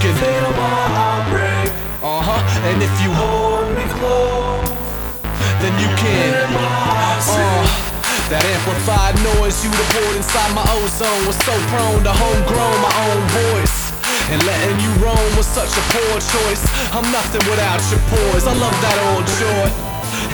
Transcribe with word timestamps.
can 0.00 0.14
feel 0.16 0.50
my 0.56 0.80
heart 0.96 1.24
break. 1.28 1.68
Uh 2.00 2.24
huh. 2.24 2.68
And 2.68 2.80
if 2.80 2.94
you 3.04 3.12
hold 3.12 3.68
me 3.76 3.84
close, 4.00 4.64
then 5.60 5.74
you 5.76 5.88
can. 6.00 6.48
Uh, 6.56 7.00
that 8.30 8.46
amplified 8.46 9.18
noise 9.34 9.58
you 9.66 9.70
poured 9.74 10.16
inside 10.16 10.54
my 10.54 10.62
ozone 10.78 11.26
was 11.26 11.34
so 11.42 11.50
prone 11.66 12.00
to 12.06 12.14
homegrown 12.14 12.78
my 12.78 12.94
own 13.10 13.22
voice. 13.42 13.90
And 14.30 14.38
letting 14.46 14.78
you 14.78 14.90
roam 15.02 15.30
was 15.36 15.50
such 15.50 15.74
a 15.74 15.84
poor 15.90 16.14
choice. 16.22 16.62
I'm 16.94 17.04
nothing 17.10 17.42
without 17.50 17.82
your 17.90 17.98
pores. 18.06 18.46
I 18.46 18.54
love 18.54 18.76
that 18.86 18.98
old 19.10 19.26
joy. 19.36 19.66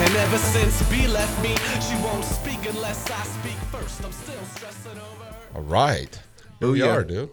And 0.04 0.12
ever 0.28 0.36
since 0.36 0.76
B 0.92 1.08
left 1.08 1.34
me, 1.42 1.56
she 1.80 1.96
won't 2.04 2.24
speak 2.24 2.68
unless 2.68 3.10
I 3.10 3.24
speak 3.24 3.58
first. 3.72 4.04
I'm 4.04 4.12
still 4.12 4.44
stressing 4.54 5.00
over. 5.00 5.26
All 5.54 5.62
right. 5.62 6.12
Here 6.60 6.70
we 6.70 6.82
are, 6.82 7.02
dude. 7.02 7.30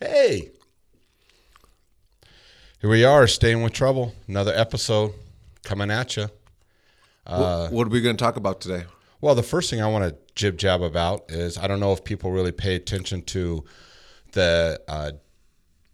Hey. 0.00 0.50
Here 2.82 2.90
we 2.90 3.04
are, 3.04 3.28
staying 3.28 3.62
with 3.62 3.72
trouble. 3.72 4.12
Another 4.26 4.52
episode 4.52 5.12
coming 5.62 5.88
at 5.88 6.16
you. 6.16 6.28
what, 7.24 7.72
what 7.72 7.86
are 7.86 7.90
we 7.90 8.00
going 8.00 8.16
to 8.16 8.20
talk 8.20 8.34
about 8.34 8.60
today? 8.60 8.86
Well, 9.20 9.36
the 9.36 9.42
first 9.44 9.70
thing 9.70 9.80
I 9.80 9.86
want 9.86 10.10
to 10.10 10.16
jib 10.34 10.58
jab 10.58 10.82
about 10.82 11.30
is 11.30 11.56
I 11.56 11.68
don't 11.68 11.78
know 11.78 11.92
if 11.92 12.02
people 12.02 12.32
really 12.32 12.50
pay 12.50 12.74
attention 12.74 13.22
to 13.22 13.62
the 14.32 14.80
uh, 14.88 15.12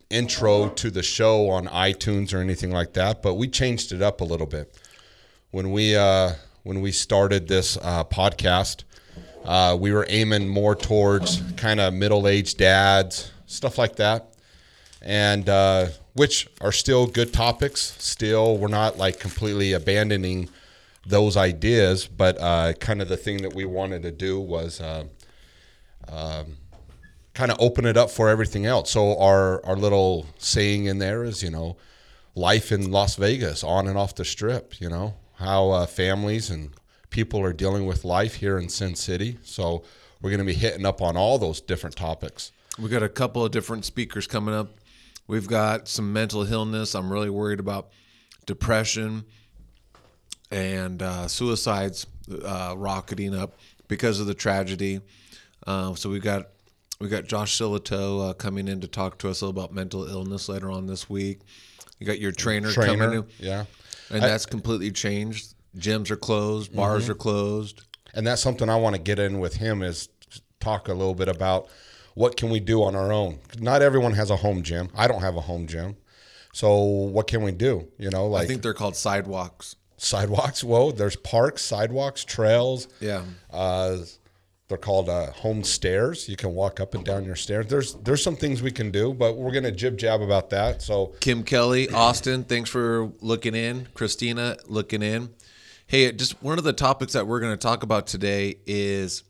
intro 0.08 0.70
to 0.70 0.90
the 0.90 1.02
show 1.02 1.50
on 1.50 1.66
iTunes 1.66 2.32
or 2.32 2.38
anything 2.38 2.70
like 2.70 2.94
that, 2.94 3.20
but 3.20 3.34
we 3.34 3.48
changed 3.48 3.92
it 3.92 4.00
up 4.00 4.22
a 4.22 4.24
little 4.24 4.46
bit 4.46 4.74
when 5.50 5.72
we 5.72 5.94
uh, 5.94 6.32
when 6.62 6.80
we 6.80 6.90
started 6.90 7.48
this 7.48 7.76
uh, 7.82 8.02
podcast. 8.04 8.84
Uh, 9.44 9.76
we 9.78 9.92
were 9.92 10.06
aiming 10.08 10.48
more 10.48 10.74
towards 10.74 11.42
kind 11.58 11.80
of 11.80 11.92
middle 11.92 12.26
aged 12.26 12.56
dads, 12.56 13.30
stuff 13.44 13.76
like 13.76 13.96
that, 13.96 14.37
and 15.02 15.48
uh, 15.48 15.86
which 16.14 16.48
are 16.60 16.72
still 16.72 17.06
good 17.06 17.32
topics. 17.32 17.94
Still, 17.98 18.56
we're 18.58 18.68
not 18.68 18.98
like 18.98 19.20
completely 19.20 19.72
abandoning 19.72 20.48
those 21.06 21.36
ideas, 21.36 22.06
but 22.06 22.36
uh, 22.40 22.72
kind 22.74 23.00
of 23.00 23.08
the 23.08 23.16
thing 23.16 23.42
that 23.42 23.54
we 23.54 23.64
wanted 23.64 24.02
to 24.02 24.10
do 24.10 24.40
was 24.40 24.80
uh, 24.80 25.04
um, 26.08 26.56
kind 27.34 27.50
of 27.50 27.56
open 27.60 27.86
it 27.86 27.96
up 27.96 28.10
for 28.10 28.28
everything 28.28 28.66
else. 28.66 28.90
So 28.90 29.18
our 29.18 29.64
our 29.64 29.76
little 29.76 30.26
saying 30.38 30.86
in 30.86 30.98
there 30.98 31.24
is, 31.24 31.42
you 31.42 31.50
know, 31.50 31.76
life 32.34 32.72
in 32.72 32.90
Las 32.90 33.16
Vegas, 33.16 33.64
on 33.64 33.86
and 33.88 33.96
off 33.96 34.14
the 34.14 34.24
strip. 34.24 34.80
You 34.80 34.88
know 34.88 35.14
how 35.36 35.70
uh, 35.70 35.86
families 35.86 36.50
and 36.50 36.70
people 37.10 37.40
are 37.40 37.52
dealing 37.52 37.86
with 37.86 38.04
life 38.04 38.34
here 38.34 38.58
in 38.58 38.68
Sin 38.68 38.94
City. 38.94 39.38
So 39.42 39.82
we're 40.20 40.30
going 40.30 40.40
to 40.40 40.44
be 40.44 40.54
hitting 40.54 40.84
up 40.84 41.00
on 41.00 41.16
all 41.16 41.38
those 41.38 41.60
different 41.60 41.96
topics. 41.96 42.52
We 42.78 42.88
got 42.88 43.02
a 43.02 43.08
couple 43.08 43.44
of 43.44 43.50
different 43.50 43.84
speakers 43.84 44.26
coming 44.26 44.54
up. 44.54 44.77
We've 45.28 45.46
got 45.46 45.86
some 45.88 46.12
mental 46.12 46.50
illness. 46.50 46.94
I'm 46.94 47.12
really 47.12 47.30
worried 47.30 47.60
about 47.60 47.90
depression 48.46 49.24
and 50.50 51.02
uh, 51.02 51.28
suicides 51.28 52.06
uh, 52.44 52.74
rocketing 52.76 53.34
up 53.34 53.58
because 53.88 54.20
of 54.20 54.26
the 54.26 54.34
tragedy. 54.34 55.00
Uh, 55.66 55.94
so 55.94 56.08
we 56.10 56.18
got 56.18 56.48
we 57.00 57.08
got 57.08 57.26
Josh 57.26 57.56
Silito 57.58 58.30
uh, 58.30 58.32
coming 58.32 58.66
in 58.68 58.80
to 58.80 58.88
talk 58.88 59.18
to 59.18 59.28
us 59.28 59.42
about 59.42 59.72
mental 59.72 60.04
illness 60.08 60.48
later 60.48 60.70
on 60.70 60.86
this 60.86 61.08
week. 61.08 61.40
You 62.00 62.06
got 62.06 62.18
your 62.18 62.32
trainer, 62.32 62.72
coming 62.72 63.12
in, 63.12 63.26
yeah. 63.38 63.64
and 64.10 64.22
that's 64.22 64.46
completely 64.46 64.90
changed. 64.90 65.54
Gyms 65.76 66.10
are 66.10 66.16
closed, 66.16 66.74
bars 66.74 67.02
Mm-hmm. 67.04 67.12
are 67.12 67.16
closed. 67.16 67.82
and 68.14 68.26
that's 68.26 68.40
something 68.40 68.68
I 68.70 68.76
want 68.76 68.96
to 68.96 69.02
get 69.02 69.18
in 69.18 69.38
with 69.40 69.54
him 69.56 69.82
is 69.82 70.08
talk 70.60 70.88
a 70.88 70.94
little 70.94 71.14
bit 71.14 71.28
about 71.28 71.68
what 72.14 72.36
can 72.36 72.50
we 72.50 72.60
do 72.60 72.82
on 72.82 72.94
our 72.94 73.12
own. 73.12 73.38
Not 73.58 73.82
everyone 73.82 74.12
has 74.14 74.30
a 74.30 74.36
home 74.36 74.62
gym. 74.62 74.88
I 74.94 75.06
don't 75.06 75.20
have 75.20 75.36
a 75.36 75.42
home 75.42 75.66
gym, 75.66 75.96
so 76.52 76.82
what 76.82 77.26
can 77.26 77.42
we 77.42 77.52
do? 77.52 77.88
You 77.98 78.10
know, 78.10 78.26
like 78.26 78.44
I 78.44 78.46
think 78.46 78.62
they're 78.62 78.74
called 78.74 78.96
sidewalks. 78.96 79.76
sidewalks. 79.96 80.64
Whoa, 80.64 80.92
there's 80.92 81.16
parks, 81.16 81.62
sidewalks, 81.62 82.24
trails. 82.24 82.88
Yeah. 83.00 83.22
Uh, 83.50 83.98
they're 84.68 84.76
called 84.76 85.08
uh, 85.08 85.30
home 85.32 85.64
stairs. 85.64 86.28
You 86.28 86.36
can 86.36 86.52
walk 86.52 86.78
up 86.78 86.94
and 86.94 87.02
down 87.02 87.24
your 87.24 87.36
stairs. 87.36 87.66
There's 87.68 87.94
there's 87.94 88.22
some 88.22 88.36
things 88.36 88.60
we 88.60 88.70
can 88.70 88.90
do, 88.90 89.14
but 89.14 89.36
we're 89.36 89.52
gonna 89.52 89.72
jib 89.72 89.96
jab 89.96 90.20
about 90.20 90.50
that. 90.50 90.82
So 90.82 91.14
Kim 91.20 91.42
Kelly, 91.42 91.88
Austin, 91.88 92.44
thanks 92.44 92.68
for 92.68 93.10
looking 93.20 93.54
in. 93.54 93.88
Christina, 93.94 94.58
looking 94.66 95.02
in. 95.02 95.30
Hey, 95.86 96.12
just 96.12 96.42
one 96.42 96.58
of 96.58 96.64
the 96.64 96.74
topics 96.74 97.14
that 97.14 97.26
we're 97.26 97.40
going 97.40 97.54
to 97.54 97.56
talk 97.56 97.82
about 97.82 98.06
today 98.06 98.56
is 98.66 99.22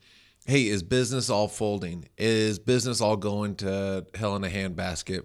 hey, 0.49 0.67
is 0.67 0.83
business 0.83 1.31
all 1.31 1.47
folding? 1.47 2.09
Is 2.19 2.59
business 2.59 3.01
all 3.01 3.17
going 3.17 3.55
to 3.57 4.05
hell 4.15 4.35
in 4.35 4.43
a 4.43 4.49
handbasket? 4.49 5.23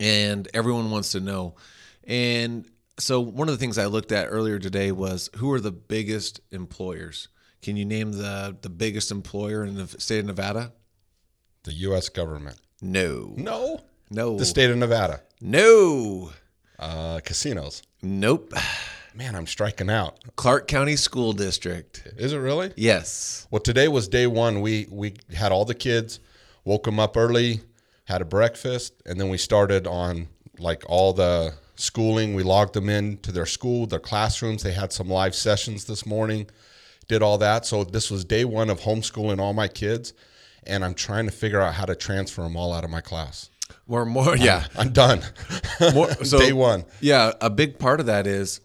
And 0.00 0.48
everyone 0.52 0.90
wants 0.90 1.12
to 1.12 1.20
know. 1.20 1.54
And 2.02 2.66
so, 2.98 3.20
one 3.20 3.48
of 3.48 3.54
the 3.54 3.58
things 3.58 3.78
I 3.78 3.86
looked 3.86 4.10
at 4.10 4.26
earlier 4.28 4.58
today 4.58 4.90
was 4.90 5.30
who 5.36 5.52
are 5.52 5.60
the 5.60 5.70
biggest 5.72 6.40
employers? 6.50 7.28
Can 7.62 7.76
you 7.76 7.84
name 7.84 8.12
the, 8.12 8.56
the 8.60 8.68
biggest 8.68 9.10
employer 9.10 9.64
in 9.64 9.74
the 9.76 9.86
state 10.00 10.18
of 10.20 10.26
Nevada? 10.26 10.72
the 11.62 11.72
U.S. 11.72 12.08
government. 12.10 12.58
No. 12.82 13.32
No, 13.36 13.80
No. 14.10 14.36
the 14.36 14.44
state 14.44 14.68
of 14.70 14.76
Nevada. 14.76 15.22
No. 15.40 16.30
Uh, 16.78 17.20
casinos. 17.24 17.82
Nope. 18.02 18.52
Man, 19.16 19.36
I'm 19.36 19.46
striking 19.46 19.90
out. 19.90 20.18
Clark 20.34 20.66
County 20.66 20.96
School 20.96 21.32
District. 21.32 22.02
Is 22.16 22.32
it 22.32 22.38
really? 22.38 22.72
Yes. 22.76 23.46
Well, 23.48 23.60
today 23.60 23.86
was 23.86 24.08
day 24.08 24.26
one. 24.26 24.60
We 24.60 24.88
we 24.90 25.14
had 25.32 25.52
all 25.52 25.64
the 25.64 25.74
kids, 25.74 26.18
woke 26.64 26.82
them 26.82 26.98
up 26.98 27.16
early, 27.16 27.60
had 28.06 28.22
a 28.22 28.24
breakfast, 28.24 28.94
and 29.06 29.20
then 29.20 29.28
we 29.28 29.38
started 29.38 29.86
on 29.86 30.26
like 30.58 30.82
all 30.88 31.12
the 31.12 31.54
schooling. 31.76 32.34
We 32.34 32.42
logged 32.42 32.74
them 32.74 32.88
in 32.88 33.18
to 33.18 33.30
their 33.30 33.46
school, 33.46 33.86
their 33.86 34.00
classrooms. 34.00 34.64
They 34.64 34.72
had 34.72 34.92
some 34.92 35.08
live 35.08 35.36
sessions 35.36 35.84
this 35.84 36.04
morning, 36.04 36.48
did 37.06 37.22
all 37.22 37.38
that. 37.38 37.66
So 37.66 37.84
this 37.84 38.10
was 38.10 38.24
day 38.24 38.44
one 38.44 38.68
of 38.68 38.80
homeschooling 38.80 39.38
all 39.38 39.52
my 39.52 39.68
kids, 39.68 40.12
and 40.64 40.84
I'm 40.84 40.94
trying 40.94 41.26
to 41.26 41.32
figure 41.32 41.60
out 41.60 41.74
how 41.74 41.84
to 41.84 41.94
transfer 41.94 42.42
them 42.42 42.56
all 42.56 42.72
out 42.72 42.82
of 42.82 42.90
my 42.90 43.00
class. 43.00 43.48
More, 43.86 44.04
more, 44.04 44.36
yeah. 44.36 44.64
I'm 44.76 44.92
done. 44.92 45.22
More, 45.94 46.10
so, 46.24 46.40
day 46.40 46.52
one. 46.52 46.84
Yeah, 47.00 47.32
a 47.40 47.48
big 47.48 47.78
part 47.78 48.00
of 48.00 48.06
that 48.06 48.26
is 48.26 48.60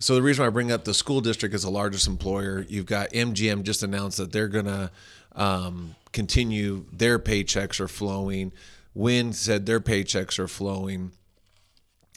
so 0.00 0.14
the 0.14 0.22
reason 0.22 0.44
I 0.44 0.50
bring 0.50 0.72
up 0.72 0.84
the 0.84 0.94
school 0.94 1.20
district 1.20 1.54
as 1.54 1.62
the 1.62 1.70
largest 1.70 2.06
employer, 2.06 2.64
you've 2.68 2.86
got 2.86 3.10
MGM 3.10 3.62
just 3.62 3.82
announced 3.82 4.18
that 4.18 4.32
they're 4.32 4.48
going 4.48 4.66
to 4.66 4.90
um, 5.34 5.94
continue, 6.12 6.84
their 6.92 7.18
paychecks 7.18 7.80
are 7.80 7.88
flowing. 7.88 8.52
Wynn 8.94 9.32
said 9.32 9.66
their 9.66 9.80
paychecks 9.80 10.38
are 10.38 10.48
flowing. 10.48 11.12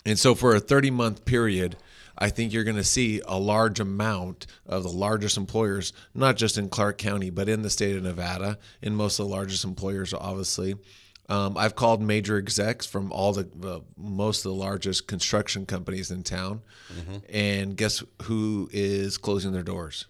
And 0.06 0.18
so 0.18 0.36
for 0.36 0.56
a 0.56 0.60
30 0.60 0.92
month 0.92 1.26
period, 1.26 1.78
I 2.18 2.30
think 2.30 2.52
you're 2.52 2.64
going 2.64 2.78
to 2.78 2.84
see 2.84 3.22
a 3.28 3.38
large 3.38 3.80
amount 3.80 4.48
of 4.66 4.84
the 4.84 4.90
largest 4.90 5.38
employers, 5.38 5.94
not 6.16 6.36
just 6.36 6.58
in 6.58 6.70
Clark 6.70 6.98
County, 6.98 7.30
but 7.30 7.48
in 7.48 7.62
the 7.62 7.70
state 7.70 7.96
of 7.96 8.04
Nevada, 8.04 8.58
in 8.82 8.96
most 8.96 9.20
of 9.20 9.28
the 9.28 9.32
largest 9.32 9.64
employers, 9.64 10.14
obviously. 10.14 10.76
Um, 11.30 11.58
I've 11.58 11.76
called 11.76 12.02
major 12.02 12.38
execs 12.38 12.86
from 12.86 13.12
all 13.12 13.34
the 13.34 13.50
uh, 13.68 13.80
most 13.98 14.46
of 14.46 14.52
the 14.52 14.58
largest 14.58 15.08
construction 15.08 15.66
companies 15.66 16.10
in 16.10 16.24
town, 16.24 16.62
and 17.30 17.76
guess 17.76 18.02
who 18.24 18.70
is 18.72 19.18
closing 19.18 19.52
their 19.52 19.64
doors? 19.64 20.06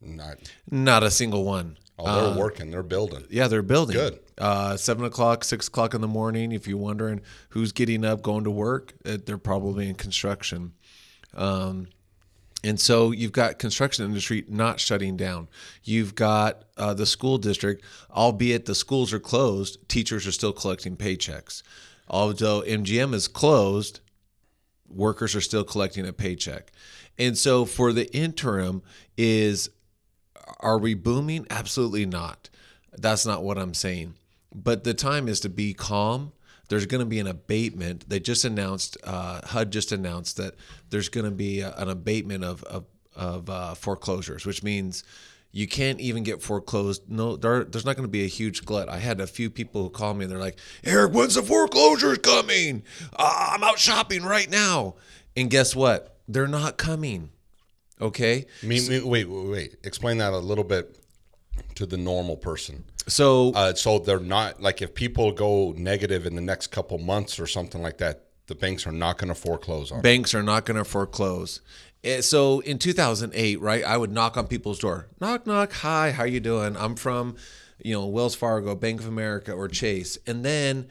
Not, 0.00 0.38
Not 0.70 1.02
a 1.02 1.10
single 1.10 1.44
one. 1.44 1.76
oh, 1.98 2.30
they're 2.30 2.38
working. 2.38 2.70
They're 2.70 2.82
building. 2.82 3.24
Yeah, 3.30 3.48
they're 3.48 3.62
building. 3.62 3.94
Good. 3.96 4.18
Uh, 4.38 4.76
seven 4.76 5.04
o'clock, 5.04 5.44
six 5.44 5.68
o'clock 5.68 5.94
in 5.94 6.00
the 6.00 6.08
morning. 6.08 6.52
If 6.52 6.66
you're 6.66 6.78
wondering 6.78 7.20
who's 7.50 7.72
getting 7.72 8.04
up, 8.04 8.22
going 8.22 8.44
to 8.44 8.50
work, 8.50 8.94
uh, 9.04 9.18
they're 9.24 9.38
probably 9.38 9.88
in 9.88 9.94
construction. 9.94 10.72
Um, 11.34 11.88
and 12.64 12.78
so 12.78 13.10
you've 13.10 13.32
got 13.32 13.58
construction 13.58 14.04
industry 14.04 14.44
not 14.48 14.78
shutting 14.78 15.16
down. 15.16 15.48
You've 15.82 16.14
got 16.14 16.64
uh, 16.76 16.94
the 16.94 17.06
school 17.06 17.38
district, 17.38 17.84
albeit 18.10 18.66
the 18.66 18.74
schools 18.74 19.12
are 19.12 19.20
closed, 19.20 19.88
teachers 19.88 20.26
are 20.26 20.32
still 20.32 20.52
collecting 20.52 20.96
paychecks. 20.96 21.62
Although 22.08 22.62
MGM 22.62 23.14
is 23.14 23.26
closed, 23.26 24.00
workers 24.88 25.34
are 25.34 25.40
still 25.40 25.64
collecting 25.64 26.06
a 26.06 26.12
paycheck. 26.12 26.70
And 27.18 27.36
so 27.36 27.64
for 27.64 27.92
the 27.92 28.12
interim 28.14 28.82
is 29.16 29.70
are 30.60 30.78
we 30.78 30.94
booming? 30.94 31.46
Absolutely 31.50 32.06
not. 32.06 32.48
That's 32.96 33.26
not 33.26 33.42
what 33.42 33.58
I'm 33.58 33.74
saying. 33.74 34.14
But 34.54 34.84
the 34.84 34.94
time 34.94 35.28
is 35.28 35.40
to 35.40 35.48
be 35.48 35.74
calm. 35.74 36.32
There's 36.72 36.86
going 36.86 37.00
to 37.00 37.06
be 37.06 37.20
an 37.20 37.26
abatement. 37.26 38.08
They 38.08 38.18
just 38.18 38.46
announced, 38.46 38.96
uh, 39.04 39.46
HUD 39.46 39.70
just 39.70 39.92
announced 39.92 40.38
that 40.38 40.54
there's 40.88 41.10
going 41.10 41.26
to 41.26 41.30
be 41.30 41.60
a, 41.60 41.74
an 41.76 41.90
abatement 41.90 42.44
of 42.44 42.64
of, 42.64 42.86
of 43.14 43.50
uh, 43.50 43.74
foreclosures, 43.74 44.46
which 44.46 44.62
means 44.62 45.04
you 45.50 45.68
can't 45.68 46.00
even 46.00 46.22
get 46.22 46.40
foreclosed. 46.40 47.10
No, 47.10 47.36
there, 47.36 47.64
there's 47.64 47.84
not 47.84 47.96
going 47.96 48.08
to 48.08 48.10
be 48.10 48.24
a 48.24 48.26
huge 48.26 48.64
glut. 48.64 48.88
I 48.88 49.00
had 49.00 49.20
a 49.20 49.26
few 49.26 49.50
people 49.50 49.82
who 49.82 49.90
call 49.90 50.14
me 50.14 50.24
and 50.24 50.32
they're 50.32 50.40
like, 50.40 50.58
Eric, 50.82 51.12
when's 51.12 51.34
the 51.34 51.42
foreclosures 51.42 52.16
coming? 52.16 52.84
Uh, 53.14 53.50
I'm 53.50 53.62
out 53.62 53.78
shopping 53.78 54.22
right 54.22 54.48
now. 54.48 54.94
And 55.36 55.50
guess 55.50 55.76
what? 55.76 56.16
They're 56.26 56.48
not 56.48 56.78
coming. 56.78 57.32
Okay. 58.00 58.46
Wait, 58.88 59.04
wait, 59.04 59.28
wait. 59.28 59.76
Explain 59.84 60.16
that 60.18 60.32
a 60.32 60.38
little 60.38 60.64
bit 60.64 60.96
to 61.74 61.84
the 61.84 61.98
normal 61.98 62.38
person. 62.38 62.84
So 63.06 63.52
Uh, 63.54 63.74
so 63.74 63.98
they're 63.98 64.20
not 64.20 64.62
like 64.62 64.82
if 64.82 64.94
people 64.94 65.32
go 65.32 65.72
negative 65.76 66.26
in 66.26 66.34
the 66.34 66.40
next 66.42 66.68
couple 66.68 66.98
months 66.98 67.38
or 67.40 67.46
something 67.46 67.82
like 67.82 67.98
that, 67.98 68.24
the 68.46 68.54
banks 68.54 68.86
are 68.86 68.92
not 68.92 69.18
going 69.18 69.28
to 69.28 69.34
foreclose 69.34 69.90
on. 69.92 70.00
it. 70.00 70.02
banks 70.02 70.34
are 70.34 70.42
not 70.42 70.64
going 70.64 70.76
to 70.76 70.84
foreclose. 70.84 71.60
Eh, 72.04 72.20
So 72.20 72.60
in 72.60 72.78
2008, 72.78 73.60
right, 73.60 73.84
I 73.84 73.96
would 73.96 74.10
knock 74.12 74.36
on 74.36 74.46
people's 74.46 74.78
door. 74.78 75.08
Knock, 75.20 75.46
knock. 75.46 75.72
Hi, 75.74 76.10
how 76.10 76.24
you 76.24 76.40
doing? 76.40 76.76
I'm 76.76 76.96
from, 76.96 77.36
you 77.82 77.94
know, 77.94 78.06
Wells 78.06 78.34
Fargo, 78.34 78.74
Bank 78.74 79.00
of 79.00 79.06
America, 79.06 79.52
or 79.52 79.68
Chase. 79.68 80.18
And 80.26 80.44
then, 80.44 80.88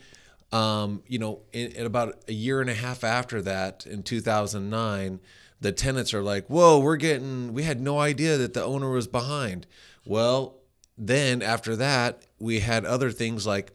um, 0.52 1.04
you 1.08 1.19
know, 1.19 1.42
in, 1.54 1.72
in 1.74 1.86
about 1.86 2.24
a 2.28 2.34
year 2.34 2.62
and 2.62 2.69
a 2.69 2.74
half 2.74 3.04
after 3.04 3.42
that, 3.42 3.86
in 3.86 4.04
2009, 4.04 5.19
the 5.60 5.72
tenants 5.72 6.13
are 6.13 6.24
like, 6.24 6.48
"Whoa, 6.48 6.80
we're 6.80 6.96
getting. 6.98 7.54
We 7.54 7.63
had 7.63 7.80
no 7.80 8.00
idea 8.00 8.38
that 8.38 8.54
the 8.54 8.63
owner 8.63 8.90
was 8.90 9.08
behind." 9.08 9.68
Well, 10.06 10.56
then 11.01 11.42
after 11.42 11.75
that, 11.75 12.21
we 12.39 12.59
had 12.59 12.86
other 12.86 13.12
things 13.12 13.48
like 13.48 13.74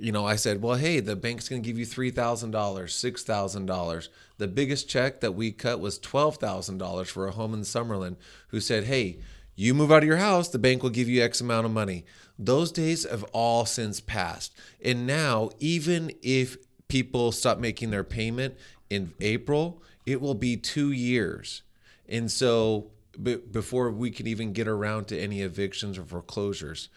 you 0.00 0.12
know, 0.12 0.24
I 0.24 0.36
said, 0.36 0.62
well, 0.62 0.76
hey, 0.76 1.00
the 1.00 1.16
bank's 1.16 1.48
going 1.48 1.60
to 1.60 1.66
give 1.66 1.76
you 1.76 1.84
$3,000, 1.84 2.52
$6,000. 2.52 4.08
The 4.38 4.46
biggest 4.46 4.88
check 4.88 5.20
that 5.20 5.32
we 5.32 5.50
cut 5.50 5.80
was 5.80 5.98
$12,000 5.98 7.06
for 7.08 7.26
a 7.26 7.32
home 7.32 7.52
in 7.52 7.62
Summerlin 7.62 8.14
who 8.48 8.60
said, 8.60 8.84
hey, 8.84 9.18
you 9.56 9.74
move 9.74 9.90
out 9.90 10.04
of 10.04 10.08
your 10.08 10.18
house, 10.18 10.48
the 10.48 10.58
bank 10.58 10.84
will 10.84 10.90
give 10.90 11.08
you 11.08 11.20
X 11.20 11.40
amount 11.40 11.66
of 11.66 11.72
money. 11.72 12.04
Those 12.38 12.70
days 12.70 13.10
have 13.10 13.24
all 13.32 13.66
since 13.66 13.98
passed. 13.98 14.54
And 14.80 15.04
now, 15.04 15.50
even 15.58 16.12
if 16.22 16.58
people 16.86 17.32
stop 17.32 17.58
making 17.58 17.90
their 17.90 18.04
payment 18.04 18.56
in 18.88 19.14
April, 19.20 19.82
it 20.06 20.20
will 20.20 20.36
be 20.36 20.56
two 20.56 20.92
years. 20.92 21.62
And 22.08 22.30
so, 22.30 22.92
before 23.22 23.90
we 23.90 24.10
can 24.10 24.26
even 24.26 24.52
get 24.52 24.68
around 24.68 25.08
to 25.08 25.18
any 25.18 25.40
evictions 25.42 25.98
or 25.98 26.04
foreclosures. 26.04 26.88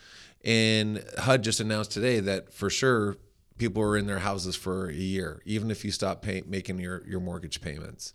And 0.43 1.03
HUD 1.17 1.43
just 1.43 1.59
announced 1.59 1.91
today 1.91 2.19
that 2.19 2.53
for 2.53 2.69
sure 2.69 3.17
people 3.57 3.81
are 3.83 3.97
in 3.97 4.07
their 4.07 4.19
houses 4.19 4.55
for 4.55 4.89
a 4.89 4.93
year, 4.93 5.41
even 5.45 5.69
if 5.71 5.85
you 5.85 5.91
stop 5.91 6.21
pay- 6.21 6.43
making 6.47 6.79
your, 6.79 7.05
your 7.07 7.19
mortgage 7.19 7.61
payments. 7.61 8.13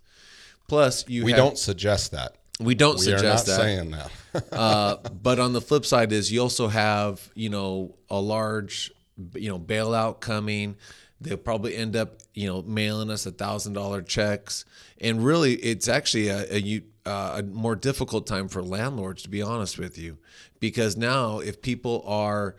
Plus, 0.67 1.07
you 1.07 1.23
We 1.23 1.31
have- 1.31 1.37
don't 1.37 1.57
suggest 1.57 2.11
that. 2.11 2.35
we 2.59 2.75
don't 2.75 2.99
We 2.99 3.07
are 3.13 3.21
not 3.21 3.39
suggest 3.39 3.45
that. 3.45 3.55
saying 3.55 3.91
that. 3.91 4.11
uh, 4.53 4.97
but 5.21 5.39
on 5.39 5.53
the 5.53 5.61
flip 5.61 5.85
side 5.85 6.11
is 6.11 6.31
you 6.31 6.41
also 6.41 6.67
have 6.67 7.29
you 7.35 7.49
know 7.49 7.95
a 8.09 8.19
large 8.19 8.91
you 9.35 9.49
know 9.49 9.59
bailout 9.59 10.19
coming. 10.19 10.75
They'll 11.21 11.37
probably 11.37 11.75
end 11.75 11.95
up 11.95 12.17
you 12.33 12.47
know 12.47 12.61
mailing 12.63 13.09
us 13.09 13.25
a 13.25 13.31
thousand 13.31 13.73
dollar 13.73 14.01
checks, 14.01 14.65
and 14.99 15.23
really 15.23 15.53
it's 15.53 15.87
actually 15.87 16.27
a, 16.29 16.55
a 16.55 16.59
you 16.59 16.81
uh, 17.07 17.39
a 17.39 17.43
more 17.43 17.75
difficult 17.75 18.27
time 18.27 18.47
for 18.47 18.61
landlords 18.61 19.23
to 19.23 19.29
be 19.29 19.41
honest 19.41 19.79
with 19.79 19.97
you, 19.97 20.17
because 20.59 20.97
now 20.97 21.39
if 21.39 21.61
people 21.61 22.03
are 22.05 22.55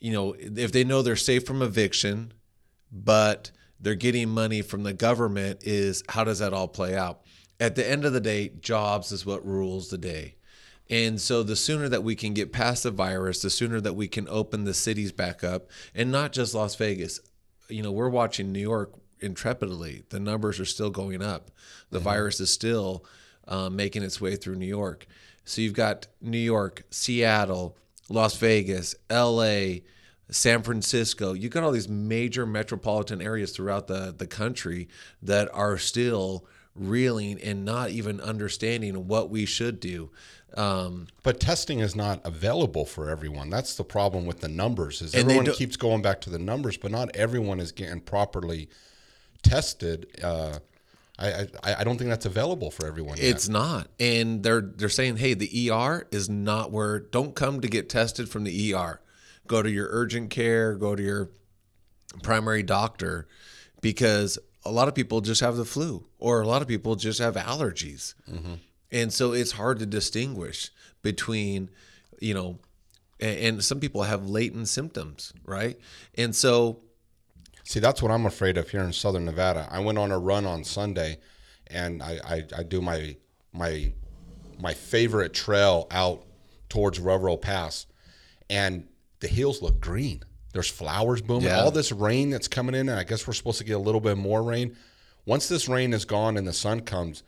you 0.00 0.12
know 0.12 0.34
if 0.38 0.72
they 0.72 0.84
know 0.84 1.02
they're 1.02 1.16
safe 1.16 1.46
from 1.46 1.62
eviction, 1.62 2.32
but 2.90 3.50
they're 3.80 3.94
getting 3.94 4.28
money 4.30 4.62
from 4.62 4.82
the 4.82 4.92
government 4.92 5.60
is 5.62 6.02
how 6.08 6.24
does 6.24 6.38
that 6.40 6.52
all 6.52 6.68
play 6.68 6.96
out? 6.96 7.22
At 7.60 7.76
the 7.76 7.88
end 7.88 8.04
of 8.04 8.12
the 8.12 8.20
day, 8.20 8.50
jobs 8.60 9.12
is 9.12 9.24
what 9.24 9.46
rules 9.46 9.90
the 9.90 9.98
day. 9.98 10.36
And 10.90 11.20
so 11.20 11.42
the 11.42 11.56
sooner 11.56 11.88
that 11.88 12.02
we 12.02 12.14
can 12.14 12.34
get 12.34 12.52
past 12.52 12.82
the 12.82 12.90
virus, 12.90 13.40
the 13.40 13.50
sooner 13.50 13.80
that 13.80 13.94
we 13.94 14.08
can 14.08 14.28
open 14.28 14.64
the 14.64 14.74
cities 14.74 15.12
back 15.12 15.42
up 15.42 15.70
and 15.94 16.12
not 16.12 16.32
just 16.32 16.54
Las 16.54 16.74
Vegas. 16.74 17.20
You 17.68 17.82
know, 17.82 17.92
we're 17.92 18.10
watching 18.10 18.52
New 18.52 18.60
York 18.60 18.92
intrepidly. 19.20 20.02
The 20.10 20.20
numbers 20.20 20.60
are 20.60 20.66
still 20.66 20.90
going 20.90 21.22
up. 21.22 21.50
The 21.90 21.98
virus 22.00 22.40
is 22.40 22.50
still 22.50 23.04
um, 23.48 23.76
making 23.76 24.02
its 24.02 24.20
way 24.20 24.36
through 24.36 24.56
New 24.56 24.66
York. 24.66 25.06
So 25.44 25.60
you've 25.60 25.74
got 25.74 26.06
New 26.20 26.38
York, 26.38 26.84
Seattle, 26.90 27.76
Las 28.08 28.36
Vegas, 28.36 28.94
LA, 29.10 29.80
San 30.30 30.62
Francisco. 30.62 31.32
You've 31.34 31.52
got 31.52 31.64
all 31.64 31.72
these 31.72 31.88
major 31.88 32.46
metropolitan 32.46 33.20
areas 33.20 33.52
throughout 33.52 33.86
the, 33.86 34.14
the 34.16 34.26
country 34.26 34.88
that 35.22 35.48
are 35.52 35.76
still 35.78 36.46
reeling 36.74 37.40
and 37.40 37.64
not 37.64 37.90
even 37.90 38.20
understanding 38.20 39.06
what 39.06 39.30
we 39.30 39.46
should 39.46 39.80
do. 39.80 40.10
Um, 40.56 41.08
But 41.22 41.40
testing 41.40 41.80
is 41.80 41.94
not 41.96 42.20
available 42.24 42.84
for 42.84 43.10
everyone. 43.10 43.50
That's 43.50 43.74
the 43.76 43.84
problem 43.84 44.24
with 44.24 44.40
the 44.40 44.48
numbers. 44.48 45.02
Is 45.02 45.14
everyone 45.14 45.46
keeps 45.46 45.76
going 45.76 46.00
back 46.02 46.20
to 46.22 46.30
the 46.30 46.38
numbers, 46.38 46.76
but 46.76 46.90
not 46.90 47.14
everyone 47.14 47.60
is 47.60 47.72
getting 47.72 48.00
properly 48.00 48.68
tested. 49.42 50.06
Uh, 50.22 50.58
I, 51.18 51.46
I 51.62 51.74
I 51.78 51.84
don't 51.84 51.96
think 51.96 52.10
that's 52.10 52.26
available 52.26 52.70
for 52.70 52.86
everyone. 52.86 53.16
yet. 53.18 53.26
It's 53.26 53.48
not, 53.48 53.88
and 54.00 54.42
they're 54.42 54.60
they're 54.60 54.88
saying, 54.88 55.18
hey, 55.18 55.34
the 55.34 55.70
ER 55.70 56.06
is 56.10 56.28
not 56.28 56.72
where. 56.72 56.98
Don't 56.98 57.34
come 57.34 57.60
to 57.60 57.68
get 57.68 57.88
tested 57.88 58.28
from 58.28 58.44
the 58.44 58.74
ER. 58.74 59.00
Go 59.46 59.62
to 59.62 59.70
your 59.70 59.88
urgent 59.90 60.30
care. 60.30 60.74
Go 60.74 60.96
to 60.96 61.02
your 61.02 61.30
primary 62.22 62.62
doctor, 62.62 63.26
because 63.80 64.38
a 64.64 64.70
lot 64.72 64.88
of 64.88 64.94
people 64.94 65.20
just 65.20 65.40
have 65.40 65.56
the 65.56 65.64
flu, 65.64 66.04
or 66.18 66.40
a 66.40 66.46
lot 66.46 66.62
of 66.62 66.68
people 66.68 66.96
just 66.96 67.18
have 67.20 67.34
allergies, 67.36 68.14
and 68.90 69.12
so 69.12 69.32
it's 69.32 69.52
hard 69.52 69.78
to 69.80 69.86
distinguish 69.86 70.70
between, 71.02 71.70
you 72.20 72.34
know, 72.34 72.58
and, 73.20 73.38
and 73.38 73.64
some 73.64 73.78
people 73.78 74.02
have 74.04 74.26
latent 74.28 74.68
symptoms, 74.68 75.32
right? 75.44 75.78
And 76.16 76.34
so 76.34 76.80
See, 77.64 77.80
that's 77.80 78.02
what 78.02 78.10
I'm 78.10 78.26
afraid 78.26 78.58
of 78.58 78.68
here 78.68 78.82
in 78.82 78.92
Southern 78.92 79.24
Nevada. 79.24 79.66
I 79.70 79.80
went 79.80 79.98
on 79.98 80.12
a 80.12 80.18
run 80.18 80.44
on 80.44 80.64
Sunday, 80.64 81.18
and 81.66 82.02
I, 82.02 82.20
I, 82.24 82.44
I 82.58 82.62
do 82.62 82.80
my 82.80 83.16
my 83.52 83.92
my 84.60 84.74
favorite 84.74 85.32
trail 85.32 85.86
out 85.90 86.24
towards 86.68 87.00
Railroad 87.00 87.38
Pass, 87.38 87.86
and 88.50 88.86
the 89.20 89.28
hills 89.28 89.62
look 89.62 89.80
green. 89.80 90.22
There's 90.52 90.70
flowers 90.70 91.22
booming. 91.22 91.46
Yeah. 91.46 91.62
All 91.62 91.70
this 91.70 91.90
rain 91.90 92.30
that's 92.30 92.48
coming 92.48 92.74
in, 92.74 92.88
and 92.88 92.98
I 92.98 93.04
guess 93.04 93.26
we're 93.26 93.32
supposed 93.32 93.58
to 93.58 93.64
get 93.64 93.72
a 93.72 93.78
little 93.78 94.00
bit 94.00 94.16
more 94.16 94.42
rain. 94.42 94.76
Once 95.26 95.48
this 95.48 95.68
rain 95.68 95.92
is 95.92 96.04
gone 96.04 96.36
and 96.36 96.46
the 96.46 96.52
sun 96.52 96.80
comes, 96.80 97.22